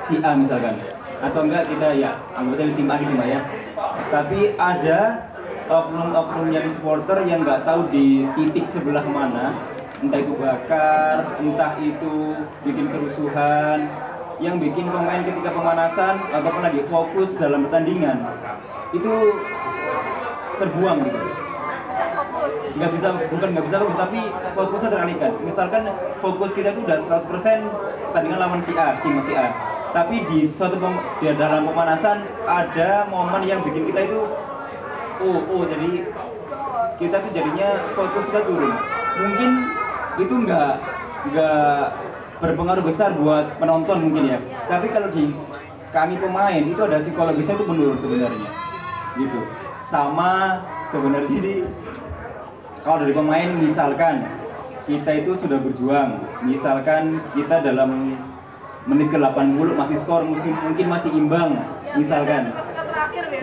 [0.01, 0.75] si A misalkan.
[1.19, 3.41] Atau enggak kita ya anggota tim A gitu Mbak ya.
[4.09, 5.01] Tapi ada
[5.69, 9.53] oknum-oknum yang supporter yang nggak tahu di titik sebelah mana.
[9.99, 13.91] Entah itu bakar entah itu bikin kerusuhan
[14.39, 18.23] yang bikin pemain ketika pemanasan ataupun lagi fokus dalam pertandingan.
[18.95, 19.13] Itu
[20.59, 21.21] terbuang gitu
[22.78, 24.20] nggak bisa bukan nggak bisa fokus tapi
[24.55, 25.32] fokusnya teralihkan.
[25.43, 25.82] Misalkan
[26.22, 27.26] fokus kita itu udah 100%
[28.11, 29.49] pertandingan lawan si A tim si A.
[29.89, 30.95] Tapi di suatu pem,
[31.41, 34.20] dalam pemanasan ada momen yang bikin kita itu
[35.18, 36.07] oh oh jadi
[36.99, 38.72] kita tuh jadinya fokus kita turun.
[39.18, 39.51] Mungkin
[40.18, 40.72] itu nggak
[41.32, 41.80] nggak
[42.39, 44.39] berpengaruh besar buat penonton mungkin ya.
[44.70, 45.34] Tapi kalau di
[45.89, 48.51] kami pemain itu ada psikologisnya itu menurun sebenarnya.
[49.18, 49.41] Gitu.
[49.89, 50.62] Sama
[50.93, 51.57] sebenarnya sih
[52.83, 54.26] kalau dari pemain misalkan
[54.89, 56.16] kita itu sudah berjuang.
[56.49, 58.16] Misalkan kita dalam
[58.89, 61.61] menit ke 80 masih skor musim mungkin masih imbang
[61.99, 62.55] misalkan.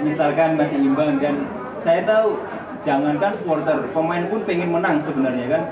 [0.02, 1.46] Misalkan masih imbang dan
[1.86, 2.42] saya tahu
[2.82, 5.64] jangankan supporter pemain pun pengen menang sebenarnya kan?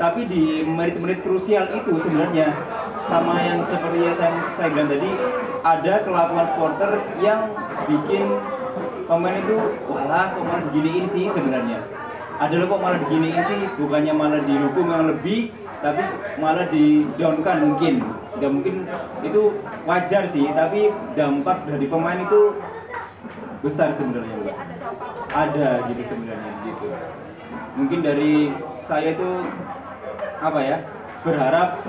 [0.00, 2.56] Tapi di menit-menit krusial itu sebenarnya
[3.06, 5.10] sama yang seperti yang saya, saya bilang tadi
[5.62, 6.90] ada kelakuan supporter
[7.20, 7.52] yang
[7.84, 8.24] bikin
[9.04, 9.58] pemain itu
[9.90, 11.84] walah kok malah diginiin sih sebenarnya
[12.42, 13.60] ada loh kok malah diginiin sih.
[13.78, 16.02] Bukannya malah didukung yang lebih tapi
[16.42, 18.02] malah di downkan mungkin.
[18.42, 18.90] Ya mungkin
[19.22, 19.54] itu
[19.86, 22.58] wajar sih tapi dampak dari pemain itu
[23.62, 24.58] besar sebenarnya
[25.30, 26.86] ada gitu sebenarnya gitu.
[27.78, 28.50] Mungkin dari
[28.90, 29.30] saya itu
[30.42, 30.76] apa ya
[31.22, 31.86] berharap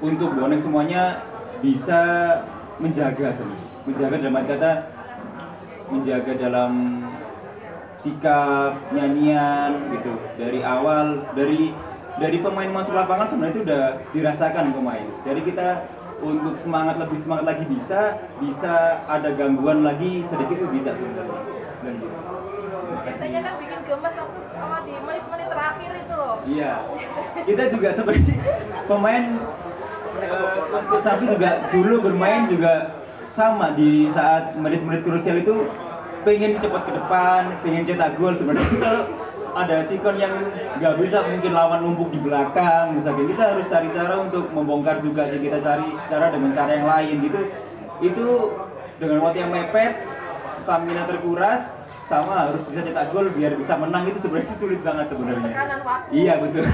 [0.00, 1.20] untuk bonek semuanya
[1.60, 2.00] bisa
[2.80, 3.68] menjaga sebenarnya.
[3.84, 4.72] Menjaga dalam kata
[5.92, 6.72] menjaga dalam
[8.00, 10.12] sikap nyanyian gitu.
[10.40, 11.76] Dari awal dari
[12.16, 13.84] dari pemain masuk lapangan sebenarnya itu udah
[14.16, 15.06] dirasakan pemain.
[15.28, 15.68] Jadi kita
[16.20, 21.40] untuk semangat lebih semangat lagi bisa bisa ada gangguan lagi sedikit itu bisa sebenarnya.
[21.80, 22.08] Dan gitu.
[23.00, 26.22] biasanya kan bikin gemes waktu sama di menit-menit terakhir itu.
[26.56, 26.72] Iya,
[27.48, 28.32] kita juga seperti
[28.84, 29.24] pemain
[30.20, 33.00] eh, Mas Coach Safi juga dulu bermain juga
[33.32, 35.70] sama di saat menit-menit krusial itu
[36.24, 38.78] pengen cepat ke depan, pengen cetak gol sebenarnya.
[38.80, 39.04] Kalau
[39.60, 40.46] ada sikon yang
[40.78, 45.26] nggak bisa mungkin lawan numpuk di belakang misalnya kita harus cari cara untuk membongkar juga
[45.32, 45.40] sih.
[45.42, 47.40] Kita cari cara dengan cara yang lain gitu.
[48.00, 48.26] Itu
[49.00, 49.94] dengan waktu yang mepet
[50.60, 51.74] stamina terkuras
[52.06, 54.06] sama harus bisa cetak gol biar bisa menang.
[54.06, 55.50] Itu sebenarnya sulit banget sebenarnya.
[56.14, 56.64] Iya betul.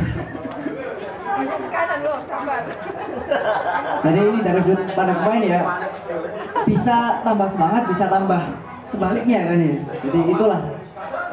[1.36, 2.64] Tekanan loh sabar.
[4.00, 5.60] Jadi ini dari sudut pandang pemain ya.
[6.64, 9.74] Bisa tambah semangat, bisa tambah sebaliknya kan ya.
[10.06, 10.60] Jadi itulah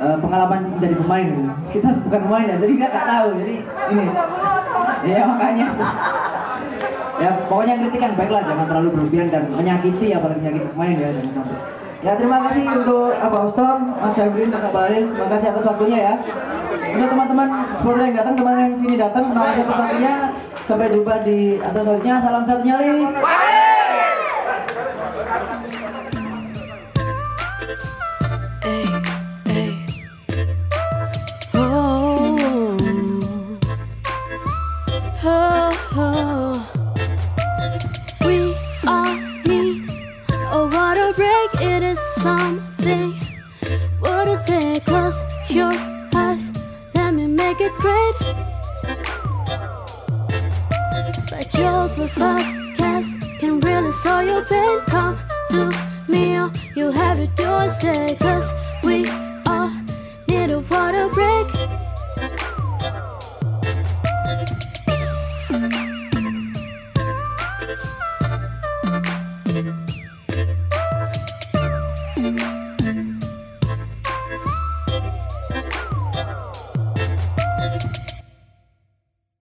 [0.01, 1.27] eh, pengalaman menjadi pemain.
[1.69, 3.27] Kita bukan pemain ya, jadi nggak tahu.
[3.39, 3.55] Jadi
[3.93, 4.05] ini,
[5.07, 5.67] ya makanya.
[7.21, 11.57] Ya pokoknya kritikan baiklah, jangan terlalu berlebihan dan menyakiti apalagi menyakiti pemain ya jangan sampai.
[12.03, 15.07] Ya terima kasih untuk apa Ustom, Mas Jabrin, dan Balil.
[15.15, 16.13] Terima kasih atas waktunya ya.
[16.99, 17.47] Untuk teman-teman
[17.79, 20.13] supporter yang datang, teman yang sini datang, kasih atas waktunya.
[20.67, 22.15] Sampai jumpa di atas selanjutnya.
[22.19, 23.07] Salam satu nyali.
[42.23, 43.11] Something.
[43.99, 44.79] What a thing.
[44.87, 45.19] Close
[45.49, 45.73] your
[46.15, 46.43] eyes.
[46.95, 48.15] Let me make it great.
[51.29, 51.89] But your
[52.21, 54.79] podcast can really solve your pain.
[54.87, 55.19] Come
[55.49, 55.69] to
[56.07, 58.49] me, all you have to do is say, cause
[58.83, 59.03] we